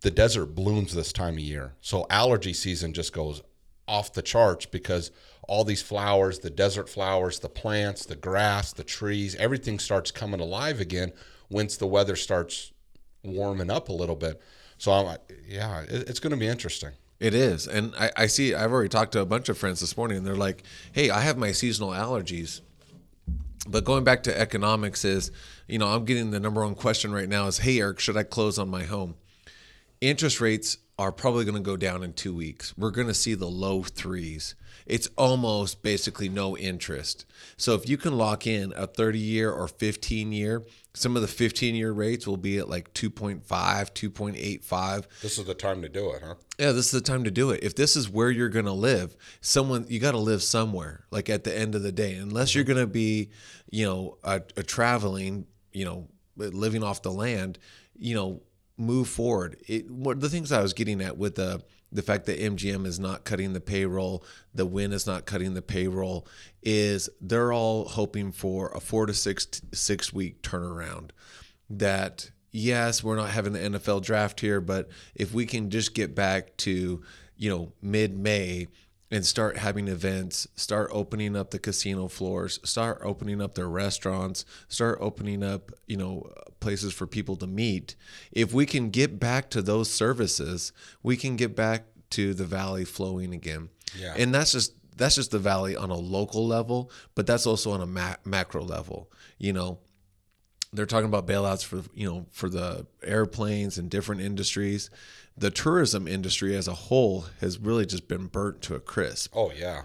the 0.00 0.10
desert 0.10 0.46
blooms 0.46 0.94
this 0.94 1.12
time 1.12 1.34
of 1.34 1.40
year. 1.40 1.74
So 1.80 2.06
allergy 2.10 2.52
season 2.52 2.92
just 2.92 3.12
goes 3.12 3.40
off 3.88 4.12
the 4.12 4.22
charts 4.22 4.66
because 4.66 5.10
all 5.48 5.64
these 5.64 5.82
flowers, 5.82 6.40
the 6.40 6.50
desert 6.50 6.88
flowers, 6.88 7.38
the 7.38 7.48
plants, 7.48 8.06
the 8.06 8.16
grass, 8.16 8.72
the 8.72 8.84
trees, 8.84 9.34
everything 9.36 9.78
starts 9.78 10.10
coming 10.10 10.40
alive 10.40 10.80
again 10.80 11.12
once 11.48 11.76
the 11.76 11.86
weather 11.86 12.16
starts 12.16 12.72
warming 13.22 13.70
up 13.70 13.88
a 13.88 13.92
little 13.92 14.16
bit. 14.16 14.40
So 14.78 14.92
I'm 14.92 15.06
like, 15.06 15.20
yeah, 15.46 15.82
it, 15.82 16.08
it's 16.08 16.20
going 16.20 16.32
to 16.32 16.36
be 16.36 16.46
interesting. 16.46 16.90
It 17.18 17.34
is. 17.34 17.66
And 17.66 17.94
I, 17.98 18.10
I 18.16 18.26
see, 18.26 18.54
I've 18.54 18.72
already 18.72 18.90
talked 18.90 19.12
to 19.12 19.20
a 19.20 19.26
bunch 19.26 19.48
of 19.48 19.56
friends 19.56 19.80
this 19.80 19.96
morning, 19.96 20.18
and 20.18 20.26
they're 20.26 20.36
like, 20.36 20.62
hey, 20.92 21.10
I 21.10 21.20
have 21.20 21.38
my 21.38 21.52
seasonal 21.52 21.90
allergies. 21.90 22.60
But 23.68 23.84
going 23.84 24.04
back 24.04 24.22
to 24.24 24.38
economics, 24.38 25.04
is, 25.04 25.32
you 25.66 25.78
know, 25.78 25.88
I'm 25.88 26.04
getting 26.04 26.30
the 26.30 26.40
number 26.40 26.62
one 26.62 26.74
question 26.74 27.12
right 27.12 27.28
now 27.28 27.46
is, 27.46 27.58
hey, 27.58 27.80
Eric, 27.80 28.00
should 28.00 28.16
I 28.16 28.22
close 28.22 28.58
on 28.58 28.68
my 28.68 28.84
home? 28.84 29.16
Interest 30.00 30.40
rates 30.40 30.78
are 30.98 31.12
probably 31.12 31.44
going 31.44 31.56
to 31.56 31.60
go 31.60 31.76
down 31.76 32.02
in 32.02 32.12
two 32.12 32.34
weeks. 32.34 32.76
We're 32.76 32.90
going 32.90 33.06
to 33.06 33.14
see 33.14 33.34
the 33.34 33.46
low 33.46 33.82
threes. 33.82 34.54
It's 34.86 35.08
almost 35.16 35.82
basically 35.82 36.28
no 36.28 36.56
interest. 36.56 37.26
So 37.56 37.74
if 37.74 37.88
you 37.88 37.96
can 37.96 38.16
lock 38.16 38.46
in 38.46 38.72
a 38.76 38.86
30 38.86 39.18
year 39.18 39.50
or 39.50 39.68
15 39.68 40.32
year, 40.32 40.64
some 40.94 41.16
of 41.16 41.22
the 41.22 41.28
15 41.28 41.74
year 41.74 41.92
rates 41.92 42.26
will 42.26 42.36
be 42.36 42.58
at 42.58 42.70
like 42.70 42.94
2.5, 42.94 43.42
2.85. 43.42 45.04
This 45.20 45.38
is 45.38 45.44
the 45.44 45.54
time 45.54 45.82
to 45.82 45.88
do 45.88 46.10
it, 46.12 46.22
huh? 46.24 46.34
Yeah, 46.58 46.72
this 46.72 46.86
is 46.86 46.92
the 46.92 47.00
time 47.00 47.24
to 47.24 47.30
do 47.30 47.50
it. 47.50 47.62
If 47.62 47.74
this 47.74 47.96
is 47.96 48.08
where 48.08 48.30
you're 48.30 48.48
going 48.48 48.64
to 48.66 48.72
live, 48.72 49.16
someone 49.40 49.86
you 49.88 50.00
got 50.00 50.12
to 50.12 50.18
live 50.18 50.42
somewhere. 50.42 51.04
Like 51.10 51.28
at 51.28 51.44
the 51.44 51.56
end 51.56 51.74
of 51.74 51.82
the 51.82 51.92
day, 51.92 52.14
unless 52.14 52.54
you're 52.54 52.64
going 52.64 52.78
to 52.78 52.86
be, 52.86 53.30
you 53.70 53.84
know, 53.84 54.18
a, 54.24 54.40
a 54.56 54.62
traveling, 54.62 55.46
you 55.72 55.84
know, 55.84 56.08
living 56.36 56.82
off 56.82 57.02
the 57.02 57.12
land, 57.12 57.58
you 57.98 58.14
know, 58.14 58.40
move 58.76 59.08
forward. 59.08 59.56
It 59.66 59.90
what 59.90 60.20
the 60.20 60.28
things 60.28 60.52
I 60.52 60.62
was 60.62 60.72
getting 60.72 61.00
at 61.00 61.16
with 61.16 61.36
the 61.36 61.62
the 61.92 62.02
fact 62.02 62.26
that 62.26 62.38
MGM 62.38 62.84
is 62.84 62.98
not 62.98 63.24
cutting 63.24 63.52
the 63.52 63.60
payroll, 63.60 64.24
the 64.54 64.66
Wynn 64.66 64.92
is 64.92 65.06
not 65.06 65.24
cutting 65.24 65.54
the 65.54 65.62
payroll, 65.62 66.26
is 66.62 67.08
they're 67.20 67.52
all 67.52 67.86
hoping 67.86 68.32
for 68.32 68.70
a 68.74 68.80
four 68.80 69.06
to 69.06 69.14
six 69.14 69.46
six 69.72 70.12
week 70.12 70.42
turnaround. 70.42 71.10
That 71.70 72.30
yes, 72.52 73.02
we're 73.02 73.16
not 73.16 73.30
having 73.30 73.52
the 73.52 73.60
NFL 73.60 74.02
draft 74.02 74.40
here, 74.40 74.60
but 74.60 74.88
if 75.14 75.32
we 75.32 75.46
can 75.46 75.70
just 75.70 75.94
get 75.94 76.14
back 76.14 76.56
to 76.58 77.02
you 77.36 77.50
know 77.50 77.72
mid 77.80 78.18
May 78.18 78.68
and 79.10 79.24
start 79.24 79.58
having 79.58 79.88
events, 79.88 80.48
start 80.56 80.90
opening 80.92 81.36
up 81.36 81.50
the 81.50 81.58
casino 81.58 82.08
floors, 82.08 82.58
start 82.64 83.00
opening 83.02 83.40
up 83.40 83.54
their 83.54 83.68
restaurants, 83.68 84.44
start 84.68 84.98
opening 85.00 85.42
up, 85.42 85.70
you 85.86 85.96
know, 85.96 86.30
places 86.60 86.92
for 86.92 87.06
people 87.06 87.36
to 87.36 87.46
meet. 87.46 87.94
If 88.32 88.52
we 88.52 88.66
can 88.66 88.90
get 88.90 89.20
back 89.20 89.48
to 89.50 89.62
those 89.62 89.90
services, 89.90 90.72
we 91.02 91.16
can 91.16 91.36
get 91.36 91.54
back 91.54 91.84
to 92.10 92.34
the 92.34 92.44
valley 92.44 92.84
flowing 92.84 93.32
again. 93.32 93.68
Yeah. 93.96 94.14
And 94.16 94.34
that's 94.34 94.52
just 94.52 94.74
that's 94.96 95.14
just 95.14 95.30
the 95.30 95.38
valley 95.38 95.76
on 95.76 95.90
a 95.90 95.96
local 95.96 96.46
level, 96.46 96.90
but 97.14 97.26
that's 97.26 97.46
also 97.46 97.70
on 97.72 97.82
a 97.82 97.86
ma- 97.86 98.16
macro 98.24 98.62
level. 98.62 99.10
You 99.38 99.52
know, 99.52 99.78
they're 100.76 100.86
talking 100.86 101.08
about 101.08 101.26
bailouts 101.26 101.64
for 101.64 101.82
you 101.94 102.08
know 102.08 102.26
for 102.30 102.48
the 102.48 102.86
airplanes 103.02 103.78
and 103.78 103.90
different 103.90 104.20
industries. 104.20 104.90
The 105.38 105.50
tourism 105.50 106.08
industry 106.08 106.56
as 106.56 106.66
a 106.66 106.72
whole 106.72 107.26
has 107.40 107.58
really 107.58 107.84
just 107.84 108.08
been 108.08 108.26
burnt 108.26 108.62
to 108.62 108.74
a 108.74 108.80
crisp. 108.80 109.34
Oh, 109.36 109.52
yeah. 109.52 109.82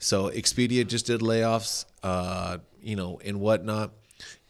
So 0.00 0.28
Expedia 0.28 0.84
just 0.84 1.06
did 1.06 1.20
layoffs, 1.20 1.84
uh, 2.02 2.58
you 2.80 2.96
know, 2.96 3.20
and 3.24 3.38
whatnot. 3.38 3.92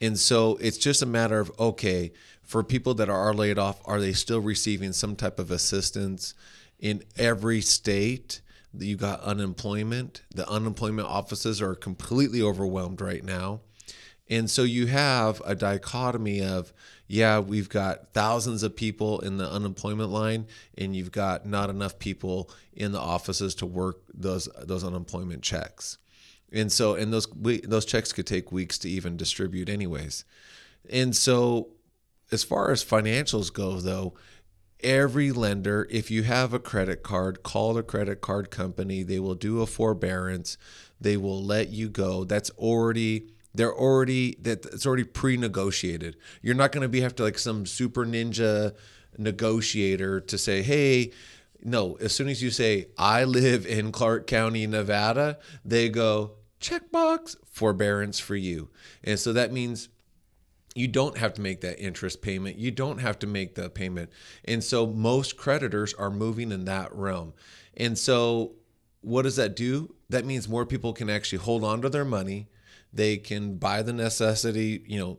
And 0.01 0.19
so 0.19 0.57
it's 0.57 0.79
just 0.79 1.03
a 1.03 1.07
matter 1.07 1.39
of 1.39 1.53
okay, 1.59 2.13
for 2.43 2.65
people 2.65 2.95
that 2.95 3.11
are 3.11 3.35
laid 3.35 3.59
off, 3.59 3.81
are 3.85 4.01
they 4.01 4.13
still 4.15 4.41
receiving 4.41 4.93
some 4.93 5.17
type 5.17 5.39
of 5.39 5.51
assistance 5.51 6.35
in 6.79 7.03
every 7.19 7.61
state? 7.61 8.41
You 8.79 8.97
got 8.97 9.21
unemployment. 9.21 10.23
The 10.35 10.49
unemployment 10.49 11.09
offices 11.09 11.61
are 11.61 11.75
completely 11.75 12.41
overwhelmed 12.41 13.03
right 13.03 13.23
now. 13.23 13.61
And 14.33 14.51
so 14.51 14.63
you 14.63 14.87
have 14.87 15.43
a 15.45 15.55
dichotomy 15.55 16.41
of, 16.41 16.73
yeah, 17.07 17.39
we've 17.39 17.69
got 17.69 18.15
thousands 18.15 18.63
of 18.63 18.75
people 18.75 19.21
in 19.21 19.37
the 19.37 19.47
unemployment 19.47 20.09
line, 20.09 20.47
and 20.79 20.97
you've 20.97 21.13
got 21.13 21.45
not 21.45 21.69
enough 21.69 21.99
people 21.99 22.49
in 22.73 22.93
the 22.93 22.99
offices 22.99 23.55
to 23.57 23.67
work 23.67 24.01
those 24.15 24.49
those 24.59 24.85
unemployment 24.85 25.43
checks. 25.43 25.99
And 26.51 26.73
so, 26.73 26.95
and 26.95 27.13
those 27.13 27.29
those 27.35 27.85
checks 27.85 28.11
could 28.15 28.27
take 28.27 28.51
weeks 28.51 28.79
to 28.79 28.89
even 28.89 29.19
distribute, 29.19 29.69
anyways. 29.69 30.25
And 30.89 31.15
so, 31.15 31.69
as 32.31 32.43
far 32.43 32.71
as 32.71 32.83
financials 32.83 33.53
go, 33.53 33.81
though, 33.81 34.15
every 34.81 35.31
lender, 35.31 35.87
if 35.91 36.11
you 36.11 36.23
have 36.23 36.55
a 36.55 36.59
credit 36.59 37.03
card, 37.03 37.43
call 37.43 37.75
the 37.75 37.83
credit 37.83 38.23
card 38.23 38.51
company. 38.51 39.03
They 39.03 39.19
will 39.19 39.35
do 39.35 39.61
a 39.61 39.67
forbearance. 39.67 40.57
They 40.99 41.19
will 41.19 41.45
let 41.45 41.69
you 41.69 41.91
go. 41.91 42.25
That's 42.25 42.49
already 42.53 43.27
they're 43.55 43.75
already 43.75 44.37
that 44.41 44.65
it's 44.67 44.87
already 44.87 45.05
pre-negotiated. 45.05 46.17
You're 46.41 46.55
not 46.55 46.73
going 46.73 46.83
to 46.83 46.89
be 46.89 47.01
have 47.01 47.15
to 47.17 47.23
like 47.23 47.39
some 47.39 47.67
super 47.67 48.05
ninja 48.05 48.75
negotiator 49.19 50.21
to 50.21 50.39
say, 50.39 50.63
"Hey, 50.63 51.13
no." 51.63 51.97
As 51.97 52.15
soon 52.15 52.29
as 52.29 52.43
you 52.43 52.51
say, 52.51 52.89
"I 52.97 53.25
live 53.25 53.67
in 53.67 53.93
Clark 53.93 54.27
County, 54.27 54.67
Nevada," 54.67 55.39
they 55.65 55.89
go, 55.89 56.37
"Checkbox 56.61 57.37
forbearance 57.45 58.19
for 58.19 58.37
you." 58.37 58.71
And 59.05 59.19
so 59.19 59.33
that 59.33 59.53
means 59.53 59.89
you 60.75 60.89
don't 60.89 61.19
have 61.19 61.35
to 61.35 61.43
make 61.43 61.61
that 61.61 61.79
interest 61.79 62.23
payment. 62.23 62.57
You 62.57 62.71
don't 62.71 62.99
have 62.99 63.19
to 63.21 63.27
make 63.27 63.55
the 63.55 63.69
payment. 63.69 64.11
And 64.45 64.65
so 64.65 64.87
most 64.87 65.37
creditors 65.37 65.93
are 65.95 66.11
moving 66.11 66.51
in 66.51 66.65
that 66.65 66.95
realm. 66.95 67.35
And 67.77 67.99
so 67.99 68.55
what 69.03 69.23
does 69.23 69.37
that 69.37 69.55
do? 69.55 69.95
That 70.09 70.25
means 70.25 70.49
more 70.49 70.65
people 70.65 70.93
can 70.93 71.11
actually 71.11 71.39
hold 71.39 71.65
on 71.65 71.83
to 71.83 71.91
their 71.91 72.05
money. 72.05 72.49
They 72.93 73.17
can 73.17 73.57
buy 73.57 73.83
the 73.83 73.93
necessity, 73.93 74.83
you 74.87 74.99
know, 74.99 75.19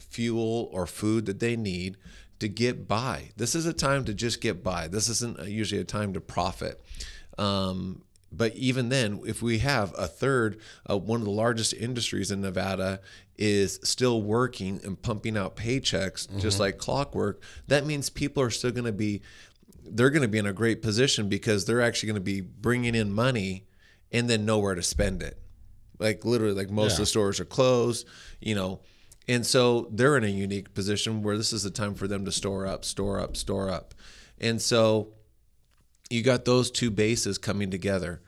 fuel 0.00 0.68
or 0.72 0.86
food 0.86 1.26
that 1.26 1.40
they 1.40 1.56
need 1.56 1.96
to 2.40 2.48
get 2.48 2.88
by. 2.88 3.30
This 3.36 3.54
is 3.54 3.66
a 3.66 3.72
time 3.72 4.04
to 4.06 4.14
just 4.14 4.40
get 4.40 4.62
by. 4.62 4.88
This 4.88 5.08
isn't 5.08 5.48
usually 5.48 5.80
a 5.80 5.84
time 5.84 6.12
to 6.14 6.20
profit. 6.20 6.82
Um, 7.38 8.02
but 8.32 8.54
even 8.56 8.88
then, 8.88 9.20
if 9.26 9.42
we 9.42 9.58
have 9.58 9.94
a 9.96 10.08
third, 10.08 10.60
uh, 10.90 10.98
one 10.98 11.20
of 11.20 11.24
the 11.24 11.30
largest 11.32 11.72
industries 11.72 12.32
in 12.32 12.40
Nevada 12.40 13.00
is 13.36 13.78
still 13.84 14.22
working 14.22 14.80
and 14.84 15.00
pumping 15.00 15.36
out 15.36 15.56
paychecks 15.56 16.28
just 16.40 16.58
like 16.58 16.78
clockwork, 16.78 17.40
that 17.68 17.86
means 17.86 18.10
people 18.10 18.42
are 18.42 18.50
still 18.50 18.72
going 18.72 18.84
to 18.84 18.92
be, 18.92 19.22
they're 19.84 20.10
going 20.10 20.22
to 20.22 20.28
be 20.28 20.38
in 20.38 20.46
a 20.46 20.52
great 20.52 20.82
position 20.82 21.28
because 21.28 21.64
they're 21.64 21.80
actually 21.80 22.08
going 22.08 22.14
to 22.16 22.20
be 22.20 22.40
bringing 22.40 22.96
in 22.96 23.12
money 23.12 23.66
and 24.10 24.28
then 24.28 24.44
nowhere 24.44 24.74
to 24.74 24.82
spend 24.82 25.22
it. 25.22 25.40
Like 25.98 26.24
literally, 26.24 26.54
like 26.54 26.70
most 26.70 26.92
of 26.92 26.98
the 26.98 27.06
stores 27.06 27.40
are 27.40 27.44
closed, 27.44 28.06
you 28.40 28.54
know. 28.54 28.80
And 29.26 29.46
so 29.46 29.88
they're 29.90 30.16
in 30.16 30.24
a 30.24 30.28
unique 30.28 30.74
position 30.74 31.22
where 31.22 31.36
this 31.36 31.52
is 31.52 31.62
the 31.62 31.70
time 31.70 31.94
for 31.94 32.06
them 32.06 32.24
to 32.26 32.32
store 32.32 32.66
up, 32.66 32.84
store 32.84 33.18
up, 33.18 33.36
store 33.36 33.70
up. 33.70 33.94
And 34.38 34.60
so 34.60 35.14
you 36.10 36.22
got 36.22 36.44
those 36.44 36.70
two 36.70 36.90
bases 36.90 37.38
coming 37.38 37.70
together. 37.70 38.20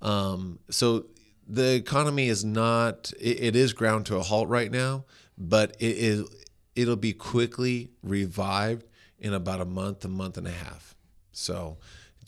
Um, 0.00 0.60
so 0.70 1.06
the 1.46 1.74
economy 1.74 2.28
is 2.28 2.44
not 2.44 3.12
it, 3.20 3.40
it 3.40 3.56
is 3.56 3.72
ground 3.72 4.06
to 4.06 4.16
a 4.16 4.22
halt 4.22 4.48
right 4.48 4.70
now, 4.70 5.04
but 5.36 5.76
it 5.80 5.96
is 5.96 6.46
it'll 6.76 6.96
be 6.96 7.12
quickly 7.12 7.90
revived 8.02 8.86
in 9.18 9.34
about 9.34 9.60
a 9.60 9.64
month, 9.64 10.04
a 10.04 10.08
month 10.08 10.38
and 10.38 10.46
a 10.46 10.52
half. 10.52 10.94
So 11.32 11.78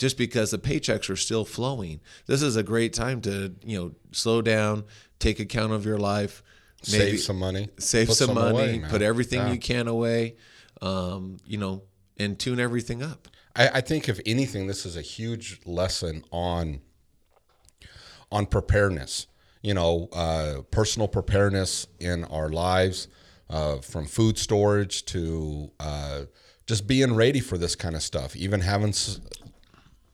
just 0.01 0.17
because 0.17 0.51
the 0.51 0.59
paychecks 0.59 1.11
are 1.11 1.17
still 1.17 1.45
flowing, 1.45 2.01
this 2.27 2.41
is 2.43 2.57
a 2.57 2.63
great 2.63 2.93
time 2.95 3.21
to 3.21 3.55
you 3.65 3.79
know 3.79 3.93
slow 4.13 4.41
down, 4.43 4.85
take 5.19 5.39
account 5.39 5.73
of 5.73 5.85
your 5.85 5.99
life, 5.99 6.43
Save 6.83 7.21
some 7.21 7.39
money. 7.39 7.69
save 7.79 8.09
Put 8.09 8.17
some, 8.17 8.29
some 8.29 8.35
money, 8.37 8.79
away, 8.79 8.83
put 8.89 9.03
everything 9.03 9.41
Yeah. 9.41 9.53
you 9.53 9.59
can 9.59 9.87
away, 9.87 10.37
um, 10.81 11.37
you 11.45 11.59
know, 11.59 11.83
and 12.17 12.39
tune 12.39 12.59
everything 12.59 13.03
up. 13.03 13.29
I, 13.55 13.69
I 13.69 13.81
think 13.83 14.09
if 14.09 14.19
anything, 14.25 14.67
this 14.67 14.87
is 14.87 14.97
a 14.97 15.03
huge 15.03 15.61
lesson 15.67 16.25
on 16.33 16.81
on 18.33 18.47
preparedness. 18.47 19.27
You 19.63 19.75
know, 19.75 20.09
uh, 20.15 20.63
personal 20.71 21.07
preparedness 21.09 21.87
in 21.99 22.25
our 22.25 22.49
lives, 22.49 23.09
uh, 23.51 23.77
from 23.79 24.07
food 24.07 24.39
storage 24.39 25.05
to 25.07 25.71
uh, 25.79 26.21
just 26.67 26.87
being 26.87 27.15
ready 27.15 27.41
for 27.41 27.59
this 27.59 27.75
kind 27.77 27.95
of 27.95 28.03
stuff. 28.03 28.35
Even 28.37 28.61
having 28.63 28.89
s- 28.91 29.21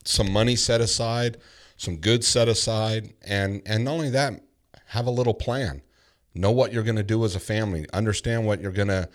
some 0.07 0.31
money 0.33 0.57
set 0.57 0.81
aside, 0.81 1.37
some 1.77 1.97
goods 1.99 2.27
set 2.27 2.49
aside, 2.49 3.13
and 3.23 3.63
and 3.67 3.85
not 3.85 3.93
only 3.93 4.11
that, 4.11 4.41
have 4.87 5.07
a 5.07 5.11
little 5.11 5.35
plan. 5.35 5.83
Know 6.35 6.51
what 6.51 6.73
you're 6.73 6.83
going 6.83 6.97
to 6.97 7.03
do 7.03 7.25
as 7.25 7.35
a 7.35 7.41
family. 7.41 7.87
Understand 7.93 8.47
what 8.47 8.61
you're 8.61 8.73
going 8.73 8.89
to 8.89 9.09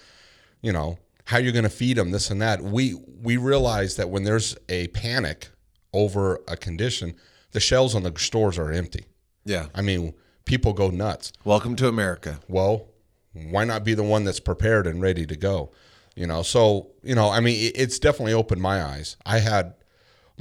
you 0.61 0.71
know 0.71 0.97
how 1.25 1.37
you're 1.37 1.51
going 1.53 1.63
to 1.63 1.69
feed 1.69 1.97
them 1.97 2.11
this 2.11 2.29
and 2.29 2.41
that 2.41 2.61
we 2.61 2.95
we 3.21 3.37
realize 3.37 3.95
that 3.95 4.09
when 4.09 4.23
there's 4.23 4.55
a 4.69 4.87
panic 4.89 5.49
over 5.93 6.39
a 6.47 6.55
condition 6.57 7.15
the 7.51 7.59
shelves 7.59 7.95
on 7.95 8.03
the 8.03 8.13
stores 8.17 8.57
are 8.59 8.71
empty 8.71 9.05
Yeah. 9.45 9.67
i 9.75 9.81
mean 9.81 10.13
people 10.45 10.73
go 10.73 10.89
nuts 10.89 11.31
Welcome 11.43 11.75
to 11.77 11.87
America. 11.87 12.39
well 12.47 12.87
why 13.33 13.63
not 13.65 13.83
be 13.83 13.93
the 13.93 14.03
one 14.03 14.23
that's 14.23 14.39
prepared 14.39 14.85
and 14.87 15.01
ready 15.01 15.25
to 15.25 15.35
go 15.35 15.71
you 16.15 16.27
know 16.27 16.43
so 16.43 16.91
you 17.03 17.15
know 17.15 17.29
i 17.29 17.39
mean 17.39 17.71
it's 17.75 17.97
definitely 17.99 18.33
opened 18.33 18.61
my 18.61 18.83
eyes 18.83 19.17
i 19.25 19.39
had 19.39 19.73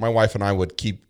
my 0.01 0.09
wife 0.09 0.35
and 0.35 0.43
i 0.43 0.51
would 0.53 0.77
keep 0.77 1.05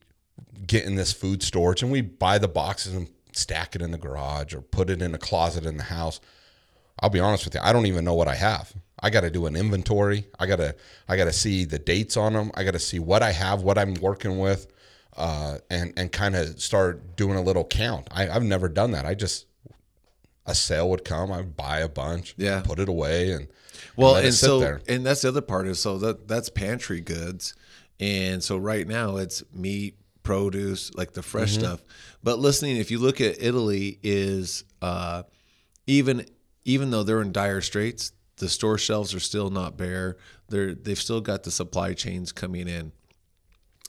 getting 0.67 0.97
this 0.97 1.13
food 1.13 1.43
storage 1.43 1.83
and 1.83 1.91
we 1.91 2.01
buy 2.01 2.37
the 2.39 2.49
boxes 2.49 2.95
and 2.95 3.09
stack 3.33 3.75
it 3.75 3.81
in 3.83 3.91
the 3.93 3.99
garage 3.99 4.53
or 4.53 4.61
put 4.61 4.91
it 4.91 5.01
in 5.01 5.15
a 5.15 5.19
closet 5.19 5.65
in 5.65 5.77
the 5.77 5.85
house 5.85 6.21
I'll 7.03 7.09
be 7.09 7.19
honest 7.21 7.47
with 7.47 7.55
you. 7.55 7.61
I 7.63 7.73
don't 7.73 7.87
even 7.87 8.05
know 8.05 8.13
what 8.13 8.29
I 8.29 8.35
have. 8.35 8.75
I 9.03 9.09
got 9.09 9.23
to 9.23 9.31
do 9.31 9.47
an 9.47 9.57
inventory. 9.57 10.27
I 10.39 10.45
got 10.45 10.57
to 10.57 10.77
I 11.09 11.17
got 11.17 11.25
to 11.25 11.33
see 11.33 11.65
the 11.65 11.79
dates 11.79 12.15
on 12.19 12.35
them. 12.35 12.51
I 12.53 12.63
got 12.63 12.73
to 12.73 12.79
see 12.79 12.99
what 12.99 13.23
I 13.23 13.33
have, 13.33 13.63
what 13.63 13.79
I'm 13.79 13.95
working 13.95 14.39
with, 14.39 14.67
uh, 15.17 15.59
and 15.71 15.95
and 15.97 16.13
kind 16.13 16.37
of 16.37 16.61
start 16.61 17.17
doing 17.17 17.39
a 17.39 17.41
little 17.43 17.65
count. 17.65 18.07
I, 18.11 18.29
I've 18.29 18.43
never 18.43 18.69
done 18.69 18.91
that. 18.91 19.07
I 19.07 19.15
just 19.15 19.47
a 20.45 20.55
sale 20.55 20.91
would 20.91 21.07
come. 21.07 21.33
I 21.33 21.39
would 21.39 21.57
buy 21.57 21.79
a 21.79 21.89
bunch, 21.89 22.35
Yeah. 22.37 22.61
put 22.61 22.79
it 22.79 22.89
away, 22.91 23.33
and 23.33 23.49
Well, 23.97 24.13
let 24.13 24.27
and, 24.27 24.35
so 24.35 24.61
there. 24.61 24.83
and 24.87 25.07
that's 25.07 25.23
the 25.23 25.29
other 25.29 25.41
part 25.41 25.69
is 25.69 25.81
so 25.81 25.97
that 26.01 26.29
that's 26.29 26.51
pantry 26.51 27.01
goods, 27.01 27.55
and 28.01 28.43
so 28.43 28.57
right 28.57 28.87
now 28.89 29.19
it's 29.19 29.45
meat, 29.53 29.97
produce, 30.25 30.91
like 30.95 31.13
the 31.13 31.23
fresh 31.23 31.53
Mm-hmm. 31.53 31.61
stuff. 31.61 31.85
But 32.23 32.39
listening, 32.41 32.77
if 32.79 32.91
you 32.91 32.99
look 32.99 33.21
at 33.21 33.41
Italy, 33.43 33.99
is 34.03 34.65
uh, 34.83 35.23
even 35.87 36.27
even 36.65 36.91
though 36.91 37.03
they're 37.05 37.23
in 37.23 37.31
dire 37.33 37.61
straits, 37.61 38.13
the 38.37 38.49
store 38.49 38.79
shelves 38.79 39.15
are 39.15 39.21
still 39.21 39.51
not 39.51 39.77
bare. 39.77 40.17
They're 40.49 40.75
they've 40.75 40.99
still 40.99 41.21
got 41.21 41.43
the 41.45 41.51
supply 41.51 41.93
chains 41.95 42.33
coming 42.33 42.67
in 42.69 42.93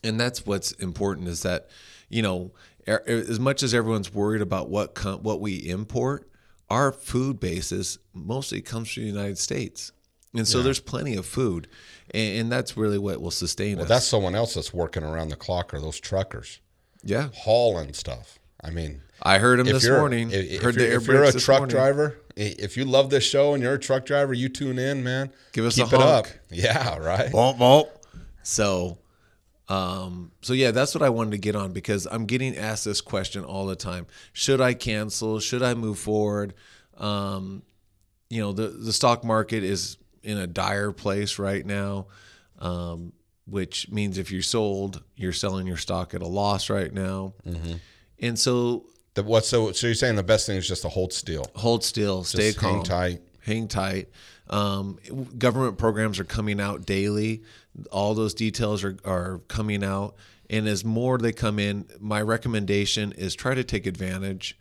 and 0.04 0.20
that's 0.20 0.46
what's 0.48 0.72
important 0.74 1.28
is 1.28 1.44
that 1.44 1.70
you 2.10 2.22
know 2.24 2.52
er- 2.88 3.04
as 3.06 3.40
much 3.40 3.62
as 3.64 3.74
everyone's 3.74 4.12
worried 4.14 4.42
about 4.42 4.70
what 4.70 4.96
com- 4.96 5.22
what 5.22 5.40
we 5.40 5.56
import 5.70 6.28
our 6.70 6.92
food 6.92 7.40
basis 7.40 7.98
mostly 8.14 8.62
comes 8.62 8.92
from 8.92 9.04
the 9.04 9.10
united 9.10 9.38
states 9.38 9.92
and 10.34 10.48
so 10.48 10.62
there's 10.62 10.80
plenty 10.80 11.16
of 11.16 11.26
food 11.26 11.68
and, 12.12 12.40
and 12.40 12.52
that's 12.52 12.78
really 12.78 12.98
what 12.98 13.22
will 13.22 13.32
sustain 13.32 13.74
us 13.74 13.80
Well 13.80 13.88
that's 13.88 14.08
someone 14.08 14.36
else 14.36 14.54
that's 14.54 14.74
working 14.74 15.04
around 15.04 15.30
the 15.30 15.36
clock. 15.36 15.74
or 15.74 15.80
those 15.80 16.00
truckers 16.00 16.60
yeah 17.04 17.30
hauling 17.34 17.94
stuff? 17.94 18.40
I 18.64 18.70
mean, 18.70 19.02
i 19.24 19.40
heard 19.40 19.60
him 19.60 19.66
this 19.66 19.88
morning 19.90 20.30
if, 20.32 20.62
heard 20.62 20.76
if 20.76 20.82
you're, 20.82 20.88
the 20.88 20.88
air 20.88 20.98
if 20.98 21.08
you're 21.08 21.24
a 21.24 21.32
truck 21.34 21.62
morning. 21.62 21.76
driver, 21.76 22.18
if 22.36 22.78
you 22.78 22.86
love 22.86 23.10
this 23.10 23.24
show 23.24 23.54
and 23.54 23.64
you're 23.64 23.74
a 23.74 23.80
truck 23.80 24.06
driver, 24.06 24.34
you 24.34 24.50
tune 24.50 24.78
in, 24.78 25.04
man. 25.04 25.32
Give 25.52 25.66
us 25.66 25.76
Keep 25.76 25.92
a 25.92 25.96
it 25.96 26.02
up. 26.02 26.28
Yeah, 26.50 26.98
right. 26.98 27.34
So, 28.44 29.00
um, 29.68 30.32
so 30.42 30.54
yeah, 30.54 30.72
that's 30.72 30.94
what 30.94 31.02
I 31.02 31.10
wanted 31.10 31.32
to 31.32 31.38
get 31.38 31.56
on 31.56 31.72
because 31.72 32.08
I'm 32.10 32.26
getting 32.26 32.56
asked 32.56 32.86
this 32.86 33.02
question 33.02 33.44
all 33.44 33.66
the 33.66 33.76
time: 33.76 34.06
Should 34.34 34.62
I 34.62 34.74
cancel? 34.74 35.40
Should 35.40 35.64
I 35.64 35.74
move 35.74 35.98
forward? 35.98 36.54
Um, 36.98 37.64
you 38.30 38.42
know, 38.42 38.52
the 38.52 38.68
the 38.68 38.94
stock 38.94 39.24
market 39.24 39.64
is 39.64 39.98
in 40.24 40.38
a 40.38 40.48
dire 40.48 40.92
place 40.92 41.40
right 41.40 41.66
now, 41.66 42.08
um, 42.60 43.14
which 43.46 43.90
means 43.90 44.18
if 44.18 44.32
you 44.32 44.42
sold, 44.42 45.02
you're 45.16 45.34
selling 45.34 45.68
your 45.68 45.78
stock 45.78 46.14
at 46.14 46.22
a 46.22 46.28
loss 46.28 46.70
right 46.70 46.94
now, 46.94 47.34
and 48.20 48.38
so 48.38 48.86
The, 49.16 49.24
what 49.24 49.46
so 49.46 49.72
so 49.72 49.88
you're 49.88 49.96
saying 49.96 50.16
the 50.16 50.24
best 50.24 50.46
thing 50.46 50.58
is 50.58 50.68
just 50.68 50.84
to 50.84 50.90
hold 50.90 51.12
still. 51.14 51.46
hold 51.56 51.84
still, 51.84 52.24
stay 52.24 52.52
Just 52.52 52.62
hang 52.62 52.84
tight. 52.84 53.22
hang 53.40 53.68
tight. 53.68 54.10
Um, 54.50 55.00
government 55.38 55.78
programs 55.78 56.20
are 56.20 56.24
coming 56.26 56.60
out 56.60 56.86
daily. 56.86 57.44
All 57.92 58.14
those 58.14 58.34
details 58.34 58.84
are, 58.84 58.98
are 59.06 59.40
coming 59.48 59.82
out, 59.84 60.16
And 60.50 60.68
as 60.68 60.84
more 60.84 61.18
they 61.18 61.32
come 61.32 61.58
in, 61.58 61.86
my 62.02 62.22
recommendation 62.22 63.14
is 63.14 63.34
try 63.34 63.56
to 63.56 63.64
take 63.64 63.86
advantage. 63.86 64.58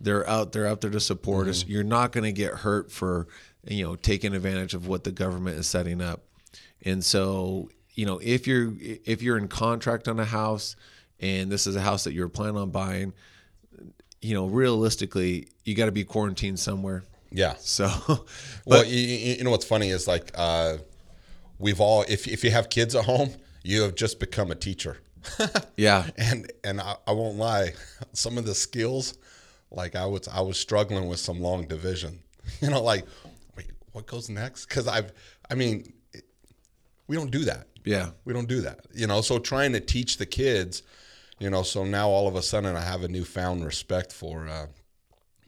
They're 0.00 0.28
out 0.28 0.52
they're 0.52 0.66
out 0.68 0.80
there 0.80 0.90
to 0.90 1.00
support 1.00 1.48
us. 1.48 1.64
You're 1.66 1.82
not 1.84 2.12
going 2.12 2.24
to 2.24 2.32
get 2.32 2.52
hurt 2.58 2.92
for 2.92 3.26
you 3.66 3.84
know 3.84 3.96
taking 3.96 4.34
advantage 4.34 4.74
of 4.74 4.86
what 4.86 5.04
the 5.04 5.12
government 5.12 5.58
is 5.58 5.66
setting 5.66 6.00
up. 6.00 6.22
And 6.84 7.02
so, 7.04 7.70
you 7.94 8.06
know, 8.06 8.20
if 8.22 8.46
you're 8.46 8.72
if 8.78 9.22
you're 9.22 9.38
in 9.38 9.48
contract 9.48 10.08
on 10.08 10.20
a 10.20 10.24
house 10.24 10.76
and 11.20 11.50
this 11.50 11.66
is 11.66 11.76
a 11.76 11.80
house 11.80 12.04
that 12.04 12.12
you're 12.12 12.28
planning 12.28 12.56
on 12.56 12.70
buying, 12.70 13.12
you 14.20 14.34
know, 14.34 14.46
realistically, 14.46 15.48
you 15.64 15.74
got 15.74 15.86
to 15.86 15.92
be 15.92 16.04
quarantined 16.04 16.58
somewhere. 16.58 17.04
Yeah. 17.30 17.54
So, 17.58 17.90
Well, 18.66 18.84
you, 18.84 18.98
you 18.98 19.44
know 19.44 19.50
what's 19.50 19.64
funny 19.64 19.90
is 19.90 20.06
like 20.06 20.30
uh, 20.34 20.78
we've 21.58 21.80
all 21.80 22.04
if 22.08 22.28
if 22.28 22.44
you 22.44 22.50
have 22.50 22.68
kids 22.68 22.94
at 22.94 23.04
home, 23.04 23.30
you 23.62 23.82
have 23.82 23.94
just 23.94 24.20
become 24.20 24.50
a 24.50 24.54
teacher. 24.54 24.98
yeah, 25.76 26.10
and 26.18 26.52
and 26.62 26.80
I, 26.80 26.96
I 27.06 27.12
won't 27.12 27.38
lie, 27.38 27.72
some 28.12 28.36
of 28.36 28.44
the 28.44 28.54
skills, 28.54 29.14
like 29.70 29.96
I 29.96 30.06
was 30.06 30.28
I 30.28 30.42
was 30.42 30.58
struggling 30.58 31.08
with 31.08 31.18
some 31.18 31.40
long 31.40 31.66
division. 31.66 32.20
You 32.60 32.70
know, 32.70 32.82
like 32.82 33.06
what 33.94 34.06
goes 34.06 34.28
next? 34.28 34.66
Because 34.66 34.86
I've 34.86 35.12
I 35.50 35.54
mean, 35.54 35.92
we 37.06 37.16
don't 37.16 37.30
do 37.30 37.44
that. 37.46 37.66
yeah, 37.84 38.10
We 38.24 38.32
don't 38.32 38.48
do 38.48 38.60
that. 38.62 38.80
You 38.94 39.06
know, 39.06 39.20
so 39.20 39.38
trying 39.38 39.72
to 39.72 39.80
teach 39.80 40.16
the 40.18 40.26
kids, 40.26 40.82
you 41.38 41.50
know, 41.50 41.62
so 41.62 41.84
now 41.84 42.08
all 42.08 42.26
of 42.28 42.34
a 42.34 42.42
sudden 42.42 42.74
I 42.76 42.80
have 42.80 43.02
a 43.02 43.08
newfound 43.08 43.64
respect 43.64 44.12
for 44.12 44.48
uh, 44.48 44.66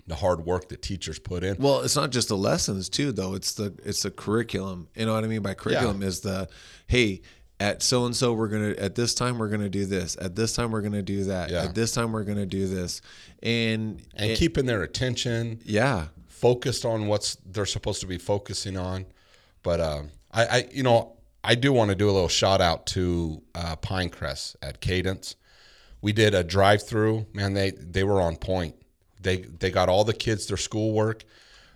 the 0.06 0.14
hard 0.16 0.44
work 0.46 0.68
that 0.68 0.82
teachers 0.82 1.18
put 1.18 1.42
in. 1.42 1.56
Well, 1.58 1.80
it's 1.80 1.96
not 1.96 2.10
just 2.10 2.28
the 2.28 2.36
lessons 2.36 2.88
too, 2.88 3.10
though. 3.12 3.34
It's 3.34 3.54
the 3.54 3.74
it's 3.84 4.02
the 4.02 4.10
curriculum. 4.10 4.88
You 4.94 5.06
know 5.06 5.14
what 5.14 5.24
I 5.24 5.26
mean 5.26 5.42
by 5.42 5.54
curriculum 5.54 6.02
is 6.02 6.20
the 6.20 6.48
hey 6.86 7.22
at 7.58 7.82
so 7.82 8.04
and 8.04 8.14
so 8.14 8.34
we're 8.34 8.48
gonna 8.48 8.74
at 8.76 8.94
this 8.94 9.14
time 9.14 9.38
we're 9.38 9.48
gonna 9.48 9.70
do 9.70 9.86
this 9.86 10.14
at 10.20 10.36
this 10.36 10.54
time 10.54 10.70
we're 10.70 10.82
gonna 10.82 11.00
do 11.02 11.24
that 11.24 11.48
Yeah. 11.50 11.64
at 11.64 11.74
this 11.74 11.90
time 11.92 12.12
we're 12.12 12.24
gonna 12.24 12.44
do 12.44 12.68
this 12.68 13.00
and 13.42 14.02
and 14.14 14.32
it- 14.32 14.38
keeping 14.38 14.66
their 14.66 14.82
attention 14.82 15.58
yeah 15.64 16.08
focused 16.36 16.84
on 16.84 17.06
what's 17.06 17.36
they're 17.36 17.66
supposed 17.66 18.00
to 18.00 18.06
be 18.06 18.18
focusing 18.18 18.76
on. 18.76 19.06
But 19.62 19.80
um, 19.80 20.10
I, 20.30 20.44
I, 20.46 20.68
you 20.70 20.82
know, 20.82 21.16
I 21.42 21.54
do 21.54 21.72
want 21.72 21.90
to 21.90 21.96
do 21.96 22.10
a 22.10 22.12
little 22.12 22.28
shout 22.28 22.60
out 22.60 22.86
to 22.88 23.42
uh, 23.54 23.76
Pinecrest 23.76 24.56
at 24.62 24.80
Cadence. 24.80 25.36
We 26.00 26.12
did 26.12 26.34
a 26.34 26.44
drive 26.44 26.86
through. 26.86 27.26
Man, 27.32 27.54
they 27.54 27.70
they 27.70 28.04
were 28.04 28.20
on 28.20 28.36
point. 28.36 28.74
They 29.20 29.38
they 29.38 29.70
got 29.70 29.88
all 29.88 30.04
the 30.04 30.12
kids 30.12 30.46
their 30.46 30.56
schoolwork. 30.56 31.24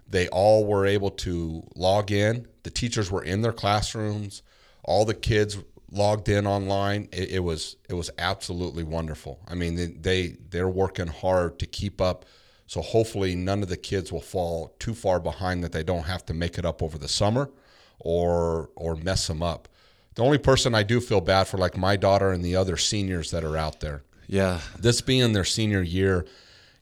They 0.09 0.29
all 0.29 0.67
were 0.67 0.87
able 0.87 1.11
to 1.11 1.67
log 1.77 2.11
in. 2.11 2.47
The 2.65 2.71
teachers 2.71 3.11
were 3.11 3.23
in 3.23 3.43
their 3.43 3.53
classrooms. 3.53 4.43
All 4.83 5.05
the 5.05 5.15
kids 5.15 5.57
logged 5.91 6.29
in 6.29 6.47
online. 6.47 7.09
It, 7.13 7.31
it 7.31 7.39
was 7.39 7.77
it 7.89 7.95
was 7.95 8.11
absolutely 8.19 8.83
wonderful. 8.83 9.41
I 9.49 9.55
mean, 9.55 9.77
they, 9.77 9.87
they 9.87 10.37
they're 10.51 10.69
working 10.69 11.07
hard 11.07 11.59
to 11.61 11.67
keep 11.67 12.01
up. 12.01 12.25
So 12.71 12.83
hopefully, 12.83 13.35
none 13.35 13.65
of 13.65 13.69
the 13.69 13.77
kids 13.77 14.13
will 14.13 14.21
fall 14.21 14.77
too 14.79 14.95
far 14.95 15.19
behind 15.19 15.65
that 15.65 15.73
they 15.73 15.83
don't 15.83 16.05
have 16.05 16.25
to 16.27 16.33
make 16.33 16.57
it 16.57 16.65
up 16.65 16.85
over 16.85 16.99
the 16.99 17.09
summer, 17.09 17.51
or 17.99 18.71
or 18.77 18.95
mess 18.95 19.27
them 19.27 19.43
up. 19.43 19.67
The 20.15 20.23
only 20.23 20.39
person 20.39 20.73
I 20.73 20.85
do 20.85 21.01
feel 21.01 21.21
bad 21.21 21.49
for, 21.49 21.59
like 21.59 21.77
my 21.77 21.97
daughter 21.97 22.31
and 22.31 22.45
the 22.45 22.55
other 22.55 22.77
seniors 22.77 23.33
that 23.33 23.43
are 23.43 23.57
out 23.57 23.81
there, 23.81 24.05
yeah 24.29 24.61
this 24.79 25.01
being 25.01 25.33
their 25.33 25.45
senior 25.45 25.83
year, 25.83 26.27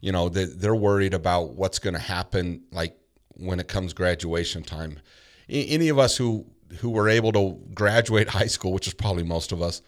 you 0.02 0.12
know, 0.12 0.28
they, 0.28 0.44
they're 0.44 0.74
worried 0.74 1.14
about 1.14 1.54
what's 1.54 1.78
going 1.78 1.94
to 1.94 2.00
happen, 2.00 2.64
like 2.70 2.94
when 3.36 3.58
it 3.58 3.66
comes 3.66 3.94
graduation 3.94 4.62
time. 4.62 5.00
Any 5.48 5.88
of 5.88 5.98
us 5.98 6.18
who 6.18 6.44
who 6.80 6.90
were 6.90 7.08
able 7.08 7.32
to 7.32 7.58
graduate 7.72 8.28
high 8.28 8.48
school, 8.48 8.74
which 8.74 8.86
is 8.86 8.92
probably 8.92 9.22
most 9.22 9.52
of 9.52 9.62
us, 9.62 9.80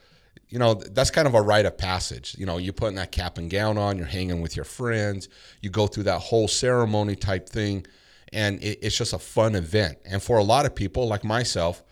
you 0.51 0.59
know, 0.59 0.75
that's 0.75 1.11
kind 1.11 1.29
of 1.29 1.35
a 1.35 1.41
rite 1.41 1.65
of 1.65 1.79
passage. 1.79 2.35
You 2.37 2.45
know, 2.45 2.59
you're 2.59 2.73
putting 2.73 2.97
that 2.97 3.13
cap 3.13 3.39
and 3.39 3.49
gown 3.49 3.79
on, 3.79 3.97
you're 3.97 4.07
hanging 4.07 4.43
with 4.43 4.57
your 4.57 4.65
friends, 4.65 5.29
you 5.61 5.71
go 5.71 5.87
through 5.87 6.03
that 6.05 6.19
whole 6.19 6.49
ceremony 6.49 7.15
type 7.15 7.49
thing, 7.49 7.87
and 8.33 8.63
it, 8.63 8.81
it's 8.83 8.97
just 8.97 9.13
a 9.13 9.19
fun 9.19 9.55
event. 9.55 9.99
And 10.05 10.21
for 10.21 10.39
a 10.39 10.43
lot 10.43 10.67
of 10.67 10.75
people, 10.75 11.07
like 11.07 11.25
myself, 11.25 11.85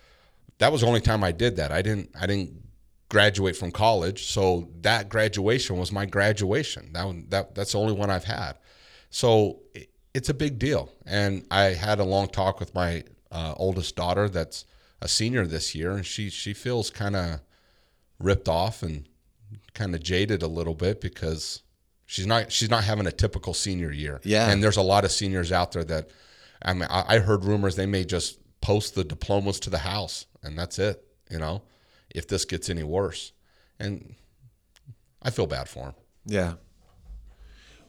that 0.59 0.73
was 0.73 0.81
the 0.81 0.89
only 0.89 1.01
time 1.01 1.23
I 1.23 1.31
did 1.31 1.57
that. 1.57 1.71
I 1.71 1.83
didn't 1.83 2.11
I 2.21 2.27
didn't 2.27 2.65
graduate 3.09 3.57
from 3.57 3.71
college, 3.71 4.27
so 4.27 4.69
that 4.81 5.09
graduation 5.09 5.79
was 5.79 5.93
my 5.93 6.05
graduation. 6.05 6.93
That 6.93 7.07
one, 7.07 7.27
that 7.29 7.55
that's 7.55 7.73
the 7.73 7.79
only 7.79 7.93
one 7.93 8.11
I've 8.11 8.25
had. 8.25 8.59
So 9.11 9.61
it, 9.73 9.89
it's 10.15 10.29
a 10.29 10.35
big 10.35 10.59
deal. 10.59 10.91
And 11.07 11.47
I 11.51 11.75
had 11.75 12.01
a 12.01 12.05
long 12.05 12.27
talk 12.27 12.59
with 12.59 12.75
my 12.75 13.05
uh, 13.31 13.55
oldest 13.57 13.95
daughter, 13.95 14.29
that's 14.29 14.65
a 15.01 15.07
senior 15.07 15.47
this 15.47 15.77
year, 15.77 15.93
and 15.93 16.05
she 16.05 16.29
she 16.29 16.53
feels 16.53 16.91
kind 16.91 17.15
of 17.15 17.41
ripped 18.19 18.49
off 18.49 18.83
and 18.83 19.09
kind 19.75 19.95
of 19.95 20.03
jaded 20.03 20.43
a 20.43 20.49
little 20.49 20.75
bit 20.75 21.01
because 21.01 21.63
she's 22.07 22.27
not 22.27 22.51
she's 22.51 22.71
not 22.71 22.85
having 22.85 23.07
a 23.07 23.13
typical 23.13 23.55
senior 23.55 23.93
year. 23.93 24.21
Yeah. 24.25 24.51
and 24.51 24.63
there's 24.63 24.77
a 24.77 24.83
lot 24.83 25.05
of 25.05 25.13
seniors 25.13 25.53
out 25.53 25.73
there 25.73 25.85
that 25.85 26.11
I 26.63 26.73
mean 26.75 26.89
I, 26.91 27.17
I 27.17 27.19
heard 27.19 27.45
rumors 27.45 27.77
they 27.77 27.87
may 27.87 28.05
just 28.05 28.39
post 28.61 28.95
the 28.95 29.05
diplomas 29.05 29.61
to 29.61 29.71
the 29.71 29.79
house 29.79 30.27
and 30.43 30.59
that's 30.59 30.79
it. 30.79 31.05
You 31.31 31.39
know, 31.39 31.63
if 32.11 32.27
this 32.27 32.45
gets 32.45 32.71
any 32.71 32.83
worse, 32.83 33.33
and 33.79 34.15
I 35.23 35.31
feel 35.31 35.47
bad 35.47 35.69
for 35.69 35.85
them. 35.85 35.95
Yeah. 36.25 36.55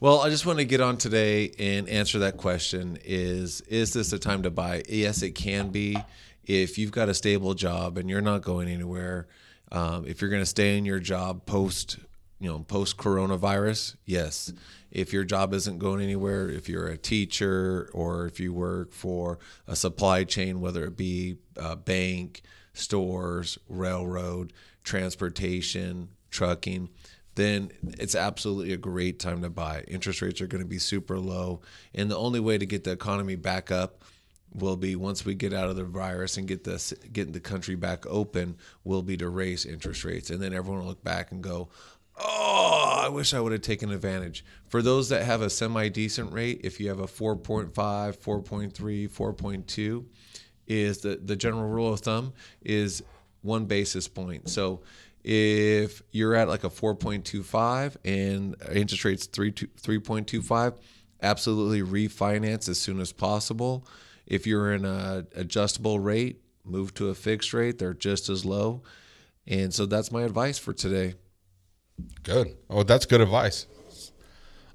Well, 0.02 0.22
I 0.22 0.30
just 0.30 0.46
want 0.46 0.60
to 0.60 0.66
get 0.66 0.80
on 0.80 0.98
today 0.98 1.52
and 1.60 1.90
answer 1.90 2.20
that 2.20 2.38
question 2.38 2.98
is 3.04 3.62
is 3.62 3.94
this 3.94 4.14
a 4.14 4.20
time 4.20 4.44
to 4.44 4.50
buy? 4.50 4.84
Yes, 4.88 5.22
it 5.22 5.32
can 5.32 5.70
be 5.70 5.98
if 6.46 6.78
you've 6.78 6.92
got 6.92 7.10
a 7.10 7.14
stable 7.14 7.54
job 7.54 7.98
and 7.98 8.10
you're 8.10 8.22
not 8.22 8.42
going 8.42 8.70
anywhere. 8.70 9.28
Um, 9.72 10.06
if 10.08 10.22
you're 10.22 10.30
going 10.30 10.42
to 10.42 10.48
stay 10.48 10.78
in 10.78 10.86
your 10.86 11.00
job 11.00 11.46
post, 11.46 12.00
you 12.40 12.50
know, 12.50 12.60
post 12.60 12.98
coronavirus, 12.98 13.96
yes. 14.06 14.52
If 14.92 15.14
your 15.14 15.24
job 15.24 15.54
isn't 15.54 15.78
going 15.78 16.02
anywhere, 16.02 16.50
if 16.50 16.68
you're 16.68 16.88
a 16.88 16.98
teacher 16.98 17.90
or 17.94 18.26
if 18.26 18.40
you 18.40 18.54
work 18.54 18.92
for 18.92 19.38
a 19.68 19.76
supply 19.76 20.24
chain, 20.24 20.62
whether 20.62 20.84
it 20.86 20.98
be 20.98 21.38
a 21.56 21.76
bank, 21.76 22.42
stores, 22.74 23.60
railroad, 23.68 24.54
transportation, 24.84 26.10
trucking, 26.32 26.90
then 27.36 27.72
it's 28.00 28.16
absolutely 28.16 28.74
a 28.74 28.78
great 28.78 29.20
time 29.20 29.42
to 29.44 29.50
buy. 29.50 29.84
Interest 29.88 30.22
rates 30.22 30.42
are 30.42 30.48
going 30.48 30.64
to 30.64 30.68
be 30.68 30.80
super 30.80 31.20
low. 31.20 31.62
And 31.94 32.10
the 32.10 32.18
only 32.18 32.40
way 32.40 32.58
to 32.58 32.66
get 32.66 32.84
the 32.84 32.92
economy 32.92 33.36
back 33.36 33.72
up 33.72 34.04
will 34.54 34.76
be 34.76 34.96
once 34.96 35.26
we 35.26 35.36
get 35.36 35.54
out 35.54 35.70
of 35.70 35.76
the 35.76 35.84
virus 35.84 36.38
and 36.38 36.48
get 36.48 36.64
the 36.64 36.98
get 37.12 37.32
the 37.34 37.40
country 37.40 37.76
back 37.76 38.06
open 38.08 38.58
will 38.84 39.02
be 39.02 39.18
to 39.18 39.30
raise 39.30 39.66
interest 39.66 40.04
rates. 40.04 40.30
And 40.30 40.42
then 40.42 40.54
everyone 40.54 40.82
will 40.82 40.88
look 40.88 41.04
back 41.04 41.32
and 41.32 41.44
go 41.44 41.70
oh 42.22 43.02
i 43.06 43.08
wish 43.08 43.34
i 43.34 43.40
would 43.40 43.52
have 43.52 43.62
taken 43.62 43.92
advantage. 43.92 44.44
For 44.68 44.82
those 44.82 45.10
that 45.10 45.24
have 45.24 45.42
a 45.42 45.50
semi 45.50 45.90
decent 45.90 46.34
rate 46.34 46.62
if 46.64 46.80
you 46.80 46.90
have 46.90 47.00
a 47.00 47.08
4.5 47.08 47.72
4.3 47.72 49.10
4.2 49.10 50.06
is 50.68 51.00
the 51.00 51.20
the 51.24 51.36
general 51.36 51.70
rule 51.70 51.94
of 51.94 52.00
thumb 52.00 52.34
is 52.62 53.04
one 53.42 53.66
basis 53.66 54.08
point. 54.08 54.50
So 54.50 54.82
if 55.24 56.02
you're 56.12 56.36
at 56.36 56.48
like 56.48 56.64
a 56.64 56.70
4.25 56.70 57.98
and 58.06 58.56
interest 58.72 59.06
rates 59.06 59.26
3 59.28 59.52
3.25 59.52 60.78
absolutely 61.22 61.82
refinance 61.82 62.70
as 62.70 62.80
soon 62.80 63.00
as 63.00 63.12
possible 63.12 63.86
if 64.30 64.48
you're 64.48 64.72
in 64.74 64.86
a 64.86 65.26
adjustable 65.36 66.00
rate 66.00 66.42
move 66.64 66.94
to 66.94 67.10
a 67.10 67.16
fixed 67.16 67.54
rate 67.54 67.80
they're 67.80 67.94
just 67.94 68.30
as 68.30 68.46
low 68.46 68.82
and 69.48 69.74
so 69.74 69.86
that's 69.86 70.12
my 70.12 70.22
advice 70.22 70.58
for 70.58 70.74
today 70.74 71.16
Good. 72.24 72.56
Oh, 72.70 72.84
that's 72.84 73.06
good 73.06 73.22
advice. 73.22 73.66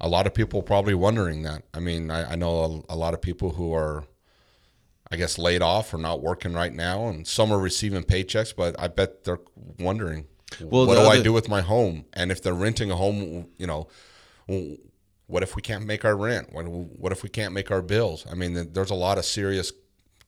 A 0.00 0.08
lot 0.08 0.26
of 0.26 0.34
people 0.34 0.62
probably 0.62 0.94
wondering 0.94 1.42
that. 1.42 1.62
I 1.72 1.80
mean, 1.80 2.10
I, 2.10 2.32
I 2.32 2.34
know 2.34 2.84
a, 2.88 2.94
a 2.94 2.96
lot 2.96 3.14
of 3.14 3.22
people 3.22 3.50
who 3.50 3.72
are, 3.72 4.04
I 5.10 5.16
guess, 5.16 5.38
laid 5.38 5.62
off 5.62 5.94
or 5.94 5.98
not 5.98 6.20
working 6.20 6.52
right 6.52 6.72
now, 6.72 7.08
and 7.08 7.26
some 7.26 7.52
are 7.52 7.58
receiving 7.58 8.02
paychecks. 8.02 8.54
But 8.54 8.78
I 8.78 8.88
bet 8.88 9.24
they're 9.24 9.40
wondering, 9.78 10.26
Well, 10.60 10.86
what 10.86 10.96
the 10.96 11.02
do 11.02 11.08
I 11.08 11.22
do 11.22 11.32
with 11.32 11.48
my 11.48 11.62
home? 11.62 12.04
And 12.12 12.30
if 12.30 12.42
they're 12.42 12.54
renting 12.54 12.90
a 12.90 12.96
home, 12.96 13.48
you 13.56 13.66
know, 13.66 13.88
what 15.26 15.42
if 15.42 15.56
we 15.56 15.62
can't 15.62 15.86
make 15.86 16.04
our 16.04 16.16
rent? 16.16 16.52
What, 16.52 16.66
what 16.66 17.12
if 17.12 17.22
we 17.22 17.28
can't 17.28 17.54
make 17.54 17.70
our 17.70 17.82
bills? 17.82 18.26
I 18.30 18.34
mean, 18.34 18.72
there's 18.72 18.90
a 18.90 18.94
lot 18.94 19.18
of 19.18 19.24
serious 19.24 19.72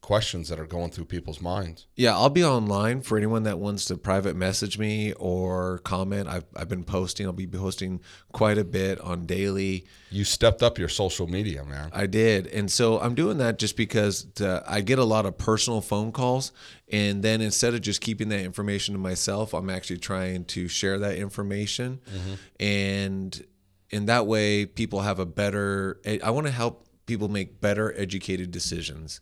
questions 0.07 0.47
that 0.47 0.57
are 0.57 0.65
going 0.65 0.89
through 0.89 1.03
people's 1.03 1.41
minds. 1.41 1.85
Yeah, 1.97 2.13
I'll 2.13 2.29
be 2.29 2.43
online 2.43 3.01
for 3.01 3.17
anyone 3.17 3.43
that 3.43 3.59
wants 3.59 3.83
to 3.85 3.97
private 3.97 4.37
message 4.37 4.77
me 4.77 5.11
or 5.13 5.79
comment. 5.79 6.29
I've, 6.29 6.45
I've 6.55 6.69
been 6.69 6.85
posting. 6.85 7.25
I'll 7.25 7.33
be 7.33 7.45
posting 7.45 7.99
quite 8.31 8.57
a 8.57 8.63
bit 8.63 9.01
on 9.01 9.25
daily. 9.25 9.85
You 10.09 10.23
stepped 10.23 10.63
up 10.63 10.77
your 10.77 10.87
social 10.87 11.27
media, 11.27 11.65
man. 11.65 11.89
I 11.91 12.05
did. 12.05 12.47
And 12.47 12.71
so 12.71 13.01
I'm 13.01 13.15
doing 13.15 13.39
that 13.39 13.59
just 13.59 13.75
because 13.75 14.23
to, 14.35 14.63
I 14.65 14.79
get 14.79 14.97
a 14.97 15.03
lot 15.03 15.25
of 15.25 15.37
personal 15.37 15.81
phone 15.81 16.13
calls. 16.13 16.53
And 16.89 17.21
then 17.21 17.41
instead 17.41 17.73
of 17.73 17.81
just 17.81 17.99
keeping 17.99 18.29
that 18.29 18.41
information 18.41 18.93
to 18.93 18.99
myself, 18.99 19.53
I'm 19.53 19.69
actually 19.69 19.97
trying 19.99 20.45
to 20.45 20.69
share 20.69 20.99
that 20.99 21.17
information. 21.17 21.99
Mm-hmm. 22.09 22.33
And 22.63 23.45
in 23.89 24.05
that 24.07 24.27
way, 24.27 24.65
people 24.65 25.01
have 25.01 25.19
a 25.19 25.25
better, 25.25 25.99
I 26.23 26.29
want 26.31 26.47
to 26.47 26.51
help 26.51 26.87
people 27.05 27.29
make 27.29 27.61
better 27.61 27.93
educated 27.97 28.51
decisions. 28.51 29.21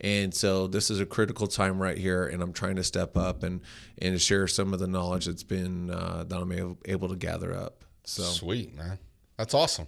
And 0.00 0.34
so 0.34 0.66
this 0.66 0.90
is 0.90 1.00
a 1.00 1.06
critical 1.06 1.46
time 1.46 1.80
right 1.80 1.96
here, 1.96 2.26
and 2.26 2.42
I'm 2.42 2.52
trying 2.52 2.76
to 2.76 2.84
step 2.84 3.16
up 3.16 3.42
and 3.42 3.60
and 3.98 4.20
share 4.20 4.48
some 4.48 4.72
of 4.72 4.80
the 4.80 4.88
knowledge 4.88 5.26
that's 5.26 5.44
been 5.44 5.90
uh, 5.90 6.24
that 6.26 6.36
I'm 6.36 6.50
able, 6.50 6.78
able 6.84 7.08
to 7.08 7.16
gather 7.16 7.54
up. 7.54 7.84
So, 8.02 8.22
Sweet, 8.24 8.74
man. 8.76 8.98
That's 9.36 9.54
awesome. 9.54 9.86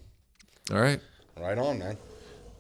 all 0.71 0.81
right. 0.81 1.01
Right 1.39 1.59
on, 1.59 1.79
man. 1.81 1.97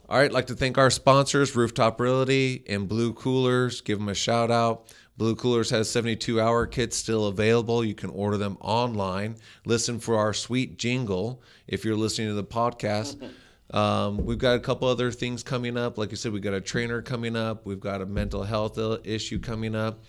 All 0.08 0.18
right, 0.18 0.26
I'd 0.26 0.32
like 0.32 0.48
to 0.48 0.54
thank 0.54 0.76
our 0.76 0.90
sponsors, 0.90 1.56
Rooftop 1.56 2.00
Realty 2.00 2.62
and 2.68 2.88
Blue 2.88 3.12
Coolers. 3.12 3.80
Give 3.80 3.98
them 3.98 4.08
a 4.08 4.14
shout 4.14 4.50
out. 4.50 4.92
Blue 5.16 5.34
Coolers 5.34 5.70
has 5.70 5.90
72 5.90 6.40
hour 6.40 6.66
kits 6.66 6.96
still 6.96 7.26
available. 7.26 7.84
You 7.84 7.94
can 7.94 8.10
order 8.10 8.36
them 8.36 8.58
online. 8.60 9.36
Listen 9.64 9.98
for 9.98 10.16
our 10.16 10.34
sweet 10.34 10.78
jingle 10.78 11.42
if 11.66 11.84
you're 11.84 11.96
listening 11.96 12.28
to 12.28 12.34
the 12.34 12.44
podcast. 12.44 13.22
Um, 13.72 14.24
we've 14.24 14.38
got 14.38 14.54
a 14.54 14.60
couple 14.60 14.86
other 14.86 15.10
things 15.10 15.42
coming 15.42 15.76
up. 15.76 15.98
Like 15.98 16.12
I 16.12 16.14
said, 16.14 16.32
we've 16.32 16.42
got 16.42 16.54
a 16.54 16.60
trainer 16.60 17.02
coming 17.02 17.34
up, 17.34 17.66
we've 17.66 17.80
got 17.80 18.00
a 18.00 18.06
mental 18.06 18.44
health 18.44 18.78
issue 19.04 19.40
coming 19.40 19.74
up. 19.74 20.04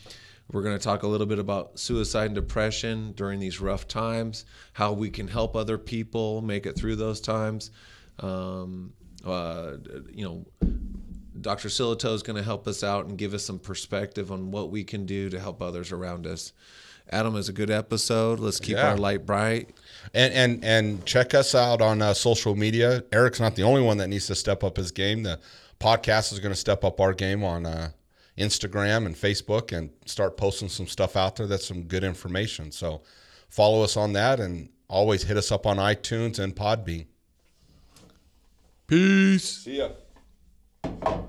We're 0.51 0.61
going 0.61 0.77
to 0.77 0.83
talk 0.83 1.03
a 1.03 1.07
little 1.07 1.25
bit 1.27 1.39
about 1.39 1.77
suicide 1.77 2.27
and 2.27 2.35
depression 2.35 3.11
during 3.13 3.39
these 3.39 3.59
rough 3.59 3.87
times, 3.87 4.45
how 4.73 4.93
we 4.93 5.09
can 5.09 5.27
help 5.27 5.55
other 5.55 5.77
people 5.77 6.41
make 6.41 6.65
it 6.65 6.77
through 6.77 6.95
those 6.95 7.19
times. 7.19 7.71
Um, 8.19 8.93
uh, 9.25 9.77
you 10.09 10.23
know, 10.23 10.45
Dr. 11.41 11.69
Silito 11.69 12.13
is 12.13 12.23
going 12.23 12.35
to 12.37 12.43
help 12.43 12.67
us 12.67 12.83
out 12.83 13.05
and 13.05 13.17
give 13.17 13.33
us 13.33 13.43
some 13.45 13.59
perspective 13.59 14.31
on 14.31 14.51
what 14.51 14.69
we 14.71 14.83
can 14.83 15.05
do 15.05 15.29
to 15.29 15.39
help 15.39 15.61
others 15.61 15.91
around 15.91 16.25
us. 16.27 16.53
Adam 17.09 17.35
is 17.37 17.47
a 17.47 17.53
good 17.53 17.69
episode. 17.69 18.39
Let's 18.39 18.59
keep 18.59 18.75
Yeah. 18.75 18.89
our 18.89 18.97
light 18.97 19.25
bright. 19.25 19.69
And 20.13 20.33
and 20.33 20.63
and 20.65 21.05
check 21.05 21.33
us 21.33 21.55
out 21.55 21.81
on 21.81 22.01
uh, 22.01 22.13
social 22.13 22.55
media. 22.55 23.03
Eric's 23.13 23.39
not 23.39 23.55
the 23.55 23.63
only 23.63 23.81
one 23.81 23.97
that 23.97 24.07
needs 24.09 24.27
to 24.27 24.35
step 24.35 24.63
up 24.63 24.75
his 24.77 24.91
game. 24.91 25.23
The 25.23 25.39
podcast 25.79 26.33
is 26.33 26.39
going 26.39 26.53
to 26.53 26.59
step 26.59 26.83
up 26.83 26.99
our 26.99 27.13
game 27.13 27.43
on 27.45 27.65
uh, 27.65 27.91
Instagram 28.37 29.05
and 29.05 29.15
Facebook 29.15 29.71
and 29.77 29.89
start 30.05 30.35
posting 30.35 30.67
some 30.69 30.87
stuff 30.87 31.15
out 31.15 31.37
there. 31.37 31.47
That's 31.47 31.65
some 31.65 31.83
good 31.83 32.03
information. 32.03 32.71
So 32.73 33.01
follow 33.47 33.83
us 33.83 33.95
on 33.95 34.11
that 34.13 34.39
and 34.41 34.67
always 34.89 35.23
hit 35.23 35.37
us 35.37 35.49
up 35.51 35.65
on 35.65 35.77
iTunes 35.77 36.39
and 36.39 36.53
Podbean. 36.55 37.05
Peace. 38.87 39.63
See 39.63 39.77
ya. 39.77 41.23